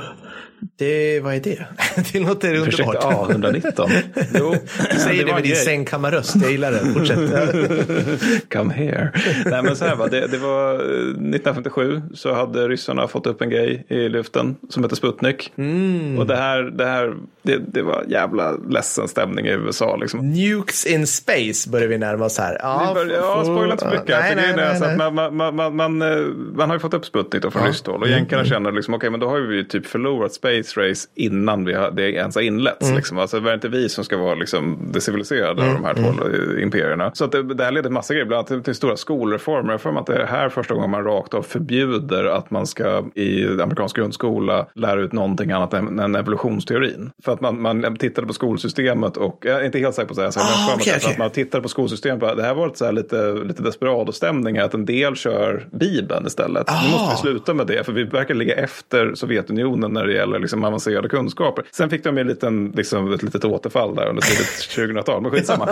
[0.77, 1.65] det, vad är det?
[2.13, 3.29] det låter Projekt underbart.
[3.29, 3.89] A119.
[4.39, 4.55] Jo,
[4.97, 6.35] Säg det var med din sängkammarröst.
[6.41, 6.79] Jag gillar det.
[6.79, 7.19] Fortsätt.
[8.53, 9.11] Come here.
[9.45, 13.41] Nej men så här va, det, det var eh, 1957 så hade ryssarna fått upp
[13.41, 15.53] en grej i luften som heter Sputnik.
[15.57, 16.17] Mm.
[16.19, 20.31] Och det här, det här, det, det var jävla ledsen stämning i USA liksom.
[20.31, 22.57] Nukes in space börjar vi närma oss här.
[22.61, 24.07] Ja, Ja, spoila inte så mycket.
[24.09, 25.11] Nej, nej, nej, så att nej.
[25.11, 26.17] man, man, man, man, eh,
[26.55, 28.01] man har ju fått upp Sputnik då från ryskt håll.
[28.01, 31.07] Och Mm, jänkarna känner liksom, okej men då har vi ju typ förlorat space race
[31.15, 32.85] innan vi har, det ens har inletts.
[32.85, 32.95] Mm.
[32.95, 33.17] Liksom.
[33.17, 36.25] Alltså det är inte vi som ska vara liksom, det civiliserade av de här två
[36.25, 36.59] mm.
[36.59, 37.11] imperierna.
[37.13, 39.71] Så att det, det här leder till massa grejer, bland annat till, stora skolreformer.
[39.71, 42.67] Jag för mig att det är här första gången man rakt av förbjuder att man
[42.67, 47.11] ska i amerikansk grundskola lära ut någonting annat än, än evolutionsteorin.
[47.25, 50.21] För att man, man tittade på skolsystemet och, jag är inte helt säker på så
[50.21, 52.19] här, så jag har Ah, för mig okej, att man tittade på skolsystemet.
[52.19, 55.67] Bara, det här var ett så här lite, lite desperado-stämning här, att en del kör
[55.71, 56.67] Bibeln istället.
[56.67, 56.91] Nu Ah.
[56.91, 60.63] måste vi sluta med det, för vi verkar ligga efter Sovjetunionen när det gäller liksom,
[60.63, 61.65] avancerade kunskaper.
[61.71, 65.31] Sen fick de ju en liten, liksom, ett litet återfall där under tidigt 2000-tal, men
[65.31, 65.67] skitsamma.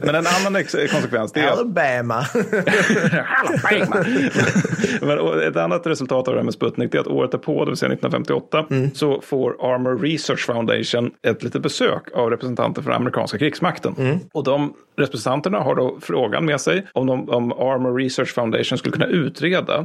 [0.00, 2.14] Men en annan konsekvens, det är Alabama.
[3.70, 4.04] Alabama.
[5.00, 7.70] Men ett annat resultat av det här med Sputnik det är att året därpå, det
[7.70, 13.38] vill säga 1958, så får Armor Research Foundation ett litet besök av representanter från amerikanska
[13.38, 14.20] krigsmakten.
[14.32, 18.92] Och de representanterna har då frågan med sig om, de, om Armor Research Foundation skulle
[18.92, 19.84] kunna utreda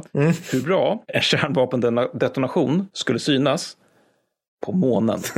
[0.52, 3.76] hur bra en kärnvapendetonation skulle synas
[4.66, 5.20] på månen.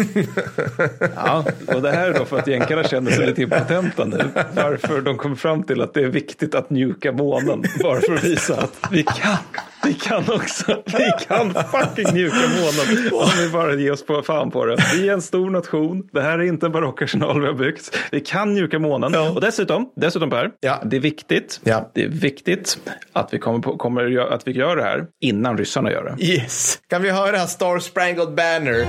[1.14, 4.25] Ja, och det här är då för att jänkarna känner sig lite impotenta nu.
[4.55, 7.64] Varför de kommer fram till att det är viktigt att njuka månen.
[7.83, 9.37] Bara för att visa att vi kan.
[9.85, 10.83] Vi kan också.
[10.87, 13.12] Vi kan fucking njuka månen.
[13.12, 14.76] Om vi bara ger oss på fan på det.
[14.95, 16.09] Vi är en stor nation.
[16.12, 17.97] Det här är inte en barockarsenal vi har byggt.
[18.12, 19.14] Vi kan njuka månen.
[19.14, 20.83] Och dessutom, dessutom Per, Ja.
[20.85, 21.61] det är viktigt.
[21.64, 21.91] Ja.
[21.95, 22.79] Det är viktigt
[23.12, 26.24] att vi kommer, på, kommer att vi gör det här innan ryssarna gör det.
[26.24, 26.79] Yes.
[26.89, 28.87] Kan vi höra Star Sprangled Banner?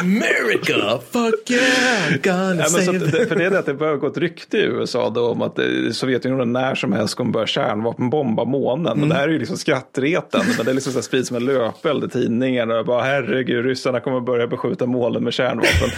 [0.00, 3.74] America, fuck yeah, gonna men så save att, det- för det är det att det
[3.74, 5.58] börjar gå ett rykte i USA då om att
[5.92, 8.86] Sovjetunionen när som helst kommer börja kärnvapenbomba månen.
[8.92, 9.02] Mm.
[9.02, 10.46] Och det här är ju liksom skrattretande.
[10.56, 12.70] men det är liksom så här sprids som en löpeld i tidningen.
[12.70, 15.90] Och bara herregud, ryssarna kommer börja beskjuta målen med kärnvapen.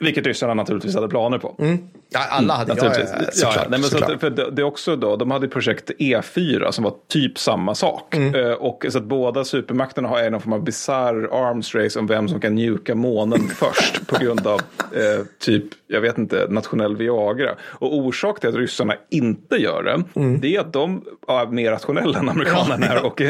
[0.00, 1.54] Vilket ryssarna naturligtvis hade planer på.
[2.10, 3.10] Ja, alla hade Naturligtvis.
[3.12, 3.60] ja, Ja, såklart, ja.
[3.60, 4.10] Nej, men så såklart.
[4.10, 7.74] att, för det, det är också då, de hade projekt E4 som var typ samma
[7.74, 8.16] sak.
[8.16, 8.34] Mm.
[8.34, 12.28] Eh, och så att båda supermakterna har en form av bizarr arms race om vem
[12.28, 14.60] som kan njuka månen först på grund av
[14.92, 17.50] eh, typ, jag vet inte, nationell Viagra.
[17.62, 20.40] Och orsak till att ryssarna inte gör det, Mm.
[20.40, 23.22] det är att de är mer rationella än amerikanerna är och,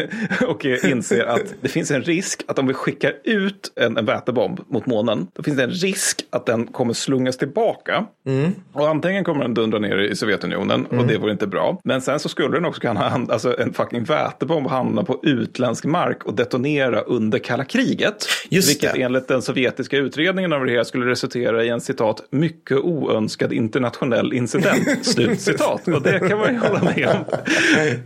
[0.48, 4.60] och inser att det finns en risk att om vi skickar ut en, en vätebomb
[4.68, 8.06] mot månen, då finns det en risk att den kommer slungas tillbaka.
[8.72, 11.80] Och antingen kommer den dundra ner i Sovjetunionen och det vore inte bra.
[11.84, 16.24] Men sen så skulle den också kunna, alltså en fucking vätebomb hamna på utländsk mark
[16.24, 18.26] och detonera under kalla kriget.
[18.50, 19.02] Just vilket det.
[19.02, 24.32] enligt den sovjetiska utredningen av det här skulle resultera i en citat mycket oönskad internationell
[24.32, 24.88] incident.
[25.06, 25.88] Slut citat.
[25.88, 27.24] Och det kan man ju hålla med om.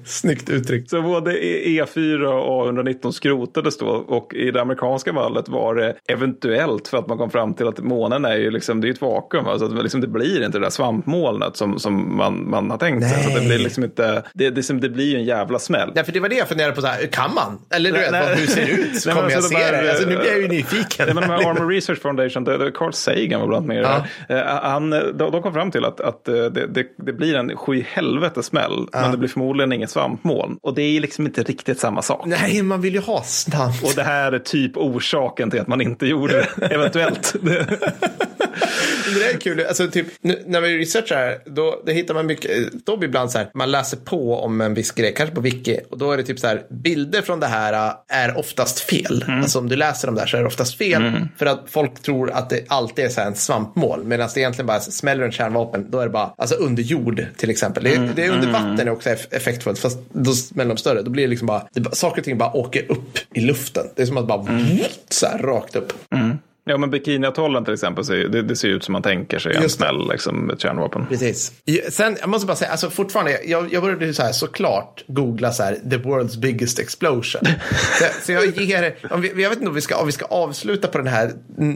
[0.05, 0.91] Snyggt uttryckt.
[0.91, 6.89] Så både E4 och A119 skrotades då och i det amerikanska fallet var det eventuellt
[6.89, 9.45] för att man kom fram till att månen är ju liksom, det är ett vakuum.
[9.45, 9.59] va?
[9.59, 12.79] Så att det liksom, det blir inte det där svampmolnet som, som man, man har
[12.79, 13.23] tänkt sig.
[13.23, 13.47] Så det Nej.
[13.47, 15.93] blir liksom inte, det, det, det blir ju en jävla smäll.
[15.95, 17.59] Ja, för det var det jag funderade på, så här, kan man?
[17.75, 18.37] Eller du Nej, vet, nej.
[18.37, 19.07] hur ser det ut?
[19.07, 19.91] Nej, Kommer jag alltså, se de här, det?
[19.91, 21.07] Alltså, nu blir jag ju eh, nyfiken.
[21.07, 23.77] Nej, men de här Armor Research Foundation, det, det, Carl Sagan var bland annat med
[23.77, 24.32] i det Ja.
[24.39, 27.57] Eh, Han, de, de kom fram till att, att eh, det, det, det blir en
[27.57, 30.57] sju helvete smäll, men det blir förmodligen inget svampmoln.
[30.63, 32.23] Och det är liksom inte riktigt samma sak.
[32.27, 33.83] Nej, man vill ju ha snabbt.
[33.85, 37.35] Och det här är typ orsaken till att man inte gjorde det, eventuellt.
[37.43, 37.67] Det-
[39.35, 39.65] är kul.
[39.69, 42.73] Alltså, typ, nu, när vi researchar här, då, då hittar man mycket.
[42.87, 45.79] Då blir ibland så här, man läser på om en viss grej, kanske på wiki.
[45.91, 49.25] Och då är det typ så här, bilder från det här är oftast fel.
[49.29, 51.13] Alltså om du läser dem där så är det oftast fel.
[51.39, 54.05] För att folk tror att det alltid är så här en svampmål.
[54.05, 57.51] Medan det egentligen bara smäller en kärnvapen, då är det bara, alltså under jord till
[57.51, 57.85] exempel.
[57.85, 61.03] Det, det är under vatten är också eff- effektfullt, fast då smäller de större.
[61.03, 63.87] Då blir det liksom bara, det, saker och ting bara åker upp i luften.
[63.95, 64.47] Det är som att bara,
[65.09, 65.93] så här rakt upp.
[66.65, 70.09] Ja, men Bikiniatollen till exempel, det, det ser ut som man tänker sig en smäll,
[70.11, 71.07] liksom, ett kärnvapen.
[71.07, 71.53] Precis.
[71.91, 75.63] Sen, jag måste bara säga, alltså fortfarande, jag, jag började så här såklart googla så
[75.63, 77.43] här, the world's biggest explosion.
[77.99, 80.25] så, så jag ger, om vi, jag vet inte om vi, ska, om vi ska
[80.25, 81.33] avsluta på den här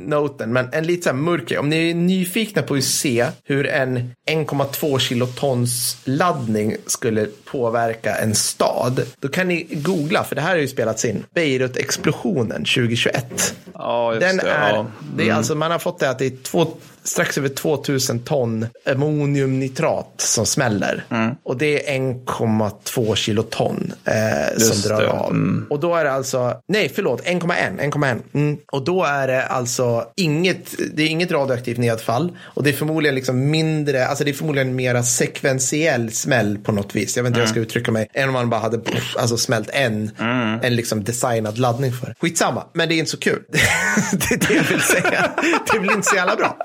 [0.07, 1.59] noten, men en lite så här mörk grej.
[1.59, 8.35] Om ni är nyfikna på att se hur en 1,2 kilotons laddning skulle påverka en
[8.35, 13.55] stad, då kan ni googla, för det här har ju spelats in, Beirut-explosionen 2021.
[13.75, 14.51] Ja, just Den det.
[14.51, 14.87] är, ja.
[15.17, 16.67] det är alltså, man har fått det att det är två,
[17.07, 21.05] strax över 2000 ton ammoniumnitrat som smäller.
[21.11, 21.35] Mm.
[21.43, 25.31] Och det är 1,2 kiloton eh, som drar det, av.
[25.31, 25.67] mm.
[25.71, 27.81] Och då är det alltså, nej förlåt, 1,1.
[27.93, 28.21] 1,1.
[28.35, 28.57] Mm.
[28.73, 32.37] Och då är det alltså inget, det är inget radioaktivt nedfall.
[32.43, 36.95] Och det är förmodligen liksom mindre, alltså det är förmodligen mera sekventiell smäll på något
[36.97, 37.17] vis.
[37.17, 37.67] Jag vet inte hur jag ska Mm.
[37.67, 38.09] uttrycka mig.
[38.15, 40.11] Än om man bara hade pff, alltså smält en,
[40.63, 42.15] en liksom designad laddning för.
[42.21, 43.43] Skitsamma, men det är inte så kul.
[44.13, 45.31] det är det jag vill säga.
[45.73, 46.57] Det blir inte så jävla bra.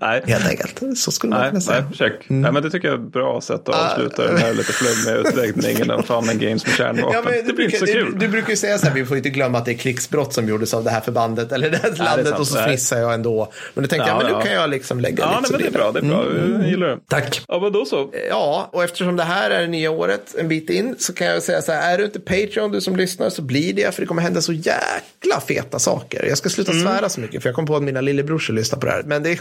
[0.00, 0.22] Nej.
[0.26, 0.98] Helt enkelt.
[0.98, 1.80] Så skulle man Nej, kunna säga.
[1.80, 2.12] nej, check.
[2.28, 5.16] Nej, men det tycker jag är ett bra sätt att avsluta den här lite flummiga
[5.28, 7.12] utläggningen om Fun and Games med kärnvapen.
[7.14, 8.12] Ja, men det du, blir inte så kul.
[8.12, 10.34] du, du brukar ju säga så här, vi får inte glömma att det är krigsbrott
[10.34, 12.40] som gjordes av det här förbandet eller det här är landet sant.
[12.40, 12.64] och så Nej.
[12.64, 13.52] fnissar jag ändå.
[13.74, 14.38] Men då tänkte Ja, jag, men ja.
[14.38, 15.92] nu kan jag liksom lägga ja, lite nej, men det är bra.
[15.92, 16.58] Det är bra.
[16.60, 16.98] Jag gillar det.
[17.08, 17.40] Tack.
[17.48, 18.10] Ja, men då så.
[18.30, 21.42] Ja, och eftersom det här är det nya året en bit in så kan jag
[21.42, 24.06] säga så här, är du inte Patreon du som lyssnar så blir det för det
[24.06, 26.26] kommer hända så jäkla feta saker.
[26.28, 26.84] Jag ska sluta Mm.
[26.86, 29.02] svära så mycket för jag kom på att mina lillebrorsor lyssnar på det här.
[29.02, 29.36] Men det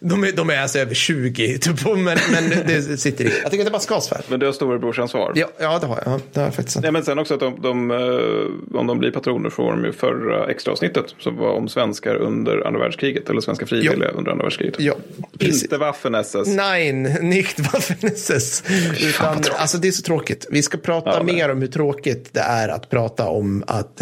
[0.00, 3.32] De är, de är alltså över 20, typ, men, men det sitter i.
[3.42, 4.20] Jag tycker att det bara ska svära.
[4.28, 5.32] Men du har storebrorsansvar.
[5.34, 6.14] Ja, ja, det har jag.
[6.14, 6.82] Ja, det har jag faktiskt.
[6.82, 9.92] Nej, men sen också att de, de, eh, om de blir patroner får de ju
[9.92, 14.44] förra extra avsnittet som var om svenskar under andra världskriget eller svenska frivilliga under andra
[14.44, 14.80] världskriget.
[14.80, 14.94] Ja,
[15.38, 15.62] precis.
[15.62, 16.44] Inte Waffen-SS.
[16.46, 16.92] Nej,
[17.22, 18.64] nicht Waffen-SS.
[19.08, 20.46] Utan, alltså det är så tråkigt.
[20.50, 23.96] Vi ska prata Ja, mer om hur tråkigt det är att prata om att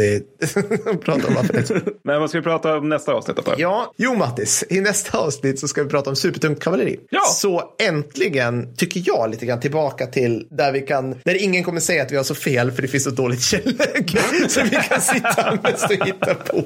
[1.04, 1.82] prata om Waffen-SS.
[2.02, 3.54] Men vad ska vi prata om nästa avsnitt då?
[3.56, 7.00] Ja, jo Mattis, i nästa avsnitt så ska vi prata om supertungt kavalleri.
[7.10, 7.20] Ja.
[7.34, 12.02] Så äntligen, tycker jag, lite grann tillbaka till där vi kan, där ingen kommer säga
[12.02, 14.18] att vi har så fel för det finns så dåligt källäge.
[14.48, 16.62] så vi kan sitta mest och hitta på.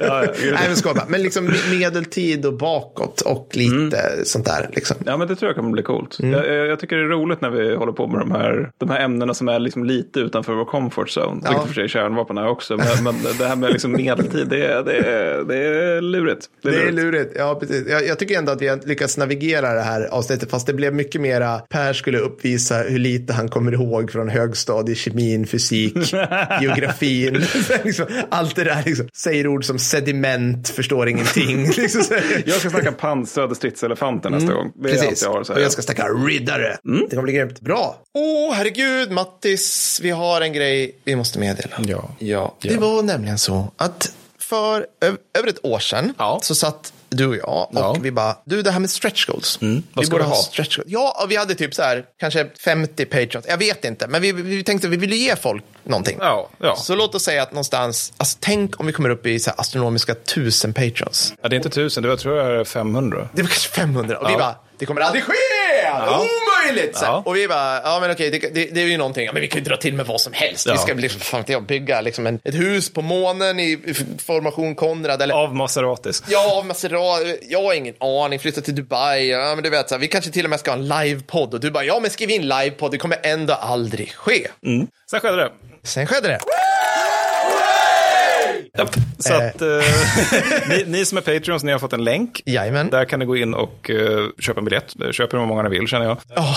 [0.00, 0.54] ja, gud.
[0.54, 0.94] Nej, men.
[1.08, 4.24] Men liksom medeltid och bakåt och lite Mm.
[4.24, 4.70] sånt där.
[4.72, 4.96] Liksom.
[5.06, 6.18] Ja, men det tror jag kommer bli coolt.
[6.20, 6.32] Mm.
[6.32, 9.00] Jag, jag, tycker det är roligt när vi håller på med de här, de här
[9.00, 11.40] ämnena som är liksom lite utanför vår comfort zone.
[11.44, 11.50] Ja.
[11.50, 12.76] Vilket för sig kärnvapen är också.
[12.76, 16.46] Men, men det här med liksom medeltid, det, är- det, är- det är lurigt.
[16.62, 17.32] Det är lurigt.
[17.38, 17.88] Ja, precis.
[17.88, 20.50] Jag, jag tycker ändå att vi har lyckats navigera det här avsnittet.
[20.50, 25.46] Fast det blev mycket mera, Per skulle uppvisa hur lite han kommer ihåg från högstadiekemin,
[25.46, 26.12] fysik,
[26.60, 27.34] geografin.
[27.84, 31.66] liksom, allt det där, liksom, säger ord som sediment, förstår ingenting.
[31.76, 32.04] liksom.
[32.46, 34.72] Jag ska snacka pansrade stridselefanter nästa gång.
[34.74, 35.00] Det Mm.
[35.00, 35.22] Precis.
[35.22, 36.76] jag har Och jag ska snacka riddare.
[36.82, 37.60] Det kommer bli grymt.
[37.60, 38.02] Bra.
[38.14, 40.00] Åh, oh, herregud, Mattis.
[40.02, 41.76] Vi har en grej vi måste meddela.
[41.86, 42.10] Ja.
[42.18, 42.54] ja.
[42.62, 44.86] Det var nämligen så att för
[45.38, 46.38] över ett år sedan Ja.
[46.42, 47.96] så satt du och jag och Ja.
[48.00, 49.58] vi bara, du det här med stretch goals.
[49.62, 49.82] Mm.
[49.92, 50.88] Vad vi borde ha stretch goals.
[50.90, 53.46] Ja, och vi hade typ så här, kanske 50 patrons.
[53.48, 56.16] Jag vet inte, men vi, vi tänkte vi ville ge folk någonting.
[56.20, 56.76] Ja, ja.
[56.76, 60.14] Så låt oss säga att någonstans, alltså tänk om vi kommer upp i så astronomiska
[60.14, 61.34] tusen patrons.
[61.42, 63.28] Ja, det är inte tusen, det var, tror jag är 500.
[63.32, 65.32] Det var kanske 500 och vi bara, det kommer aldrig ske!
[65.92, 66.43] Omöjligt!
[66.72, 67.06] Här.
[67.06, 67.22] Ja.
[67.26, 69.48] Och vi bara, ja men okej, det, det, det är ju någonting, ja, men vi
[69.48, 70.66] kan ju dra till med vad som helst.
[70.66, 70.76] Vi Ja.
[70.76, 73.94] ska liksom, fan jag, bygga liksom en, ett hus på månen i
[74.26, 76.24] formation Konrad eller Av Maseratisk.
[76.28, 80.00] Ja, Maserati, jag har ingen aning, flytta till Dubai, ja men du vet, så här,
[80.00, 82.30] vi kanske till och med ska ha en livepodd och du bara, ja men skriv
[82.30, 84.48] in livepodd, det kommer ändå aldrig ske.
[85.10, 85.50] Sen skedde det.
[85.82, 86.38] Sen skedde det.
[88.78, 88.96] Japp.
[89.18, 89.68] Så att, eh,
[90.68, 92.42] ni, ni som är Patreons, ni har fått en länk.
[92.46, 92.90] Jajamän.
[92.90, 94.94] Där kan ni gå in och eh, köpa en biljett.
[95.10, 96.16] Köper hur många ni vill känner jag.
[96.34, 96.56] Ja,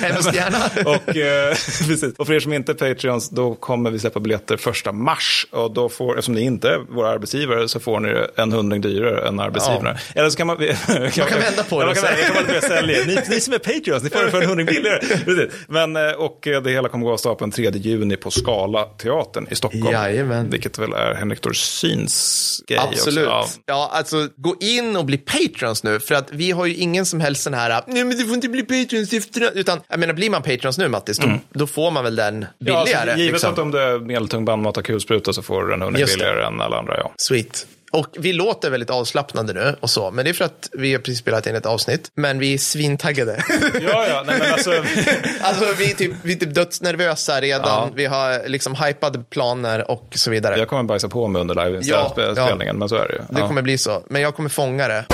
[0.00, 0.90] hemskt gärna.
[0.90, 1.50] och, eh,
[1.88, 2.14] precis.
[2.18, 5.46] och för er som inte är Patreons, då kommer vi släppa biljetter första mars.
[5.50, 9.28] Och då får, eftersom ni inte är våra arbetsgivare, så får ni en hundring dyrare
[9.28, 9.98] än arbetsgivarna.
[10.14, 10.56] Eller så kan man...
[10.56, 12.02] man kan vända på det ja,
[12.34, 13.04] Man kan, kan sälja.
[13.06, 14.98] Ni, ni som är Patreons, ni får det för en hundring billigare.
[15.24, 15.52] Precis.
[15.68, 19.46] Men, eh, och eh, det hela kommer gå av stapeln 3 juni på Skala teatern
[19.50, 19.92] i Stockholm.
[19.92, 20.50] Jajamän.
[20.50, 23.28] Vilket väl är här Henrik Dorsins grej Absolut.
[23.28, 23.58] också.
[23.66, 23.90] Ja.
[23.92, 26.00] alltså gå in och bli patrons nu.
[26.00, 28.48] För att vi har ju ingen som helst sån här, nej men du får inte
[28.48, 32.04] bli patrons efter Utan, jag menar, blir man patrons nu Mattis, då, då får man
[32.04, 32.46] väl den Mm.
[32.58, 33.00] Ja, billigare.
[33.10, 33.52] alltså, givet liksom.
[33.52, 36.18] att om det är medeltung bandmat och kulspruta så får du den hundring Just det.
[36.18, 36.96] billigare än alla andra.
[36.98, 37.12] Ja.
[37.16, 37.66] Sweet.
[37.94, 40.98] Och vi låter väldigt avslappnade nu och så, men det är för att vi har
[41.00, 42.10] precis spelat in ett avsnitt.
[42.14, 43.44] Men vi är svintaggade.
[43.82, 44.70] Ja, ja, nej, men alltså,
[45.40, 47.62] alltså vi är typ, vi är typ dödsnervösa redan.
[47.68, 47.90] Ja.
[47.94, 50.58] Vi har liksom hypade planer och så vidare.
[50.58, 52.72] jag kommer bajsa på mig under Ja, liveinspelningen, ja.
[52.72, 53.18] men så är det ju.
[53.30, 54.02] Det Ja, kommer bli så.
[54.08, 55.04] Men jag kommer fånga det.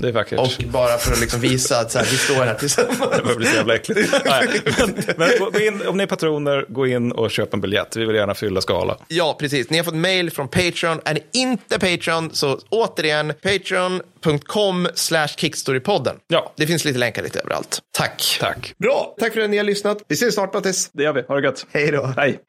[0.00, 0.38] det är vackert.
[0.38, 2.98] Och bara för att liksom visa att så här, vi står här tillsammans.
[3.16, 4.14] Det börjar bli så jävla äckligt.
[4.24, 4.48] Nej,
[4.78, 7.96] men, men gå- gå in, om ni är patroner, gå in och köp en biljett.
[7.96, 8.96] Vi vill gärna fylla skala.
[9.08, 9.70] Ja, precis.
[9.70, 11.00] Ni har fått mail från Patreon.
[11.04, 16.16] Är ni inte Patreon, så återigen, patreon.com slash kickstorypodden.
[16.28, 16.52] Ja.
[16.56, 17.78] Det finns lite länkar lite överallt.
[17.96, 18.38] Tack.
[18.40, 18.74] Tack.
[18.78, 19.98] Bra, tack för att ni har lyssnat.
[20.08, 20.90] Vi ses snart, Mattis.
[20.92, 21.22] Det gör vi.
[21.22, 21.66] Ha det gött.
[21.72, 22.06] Hej då.
[22.16, 22.40] Hej.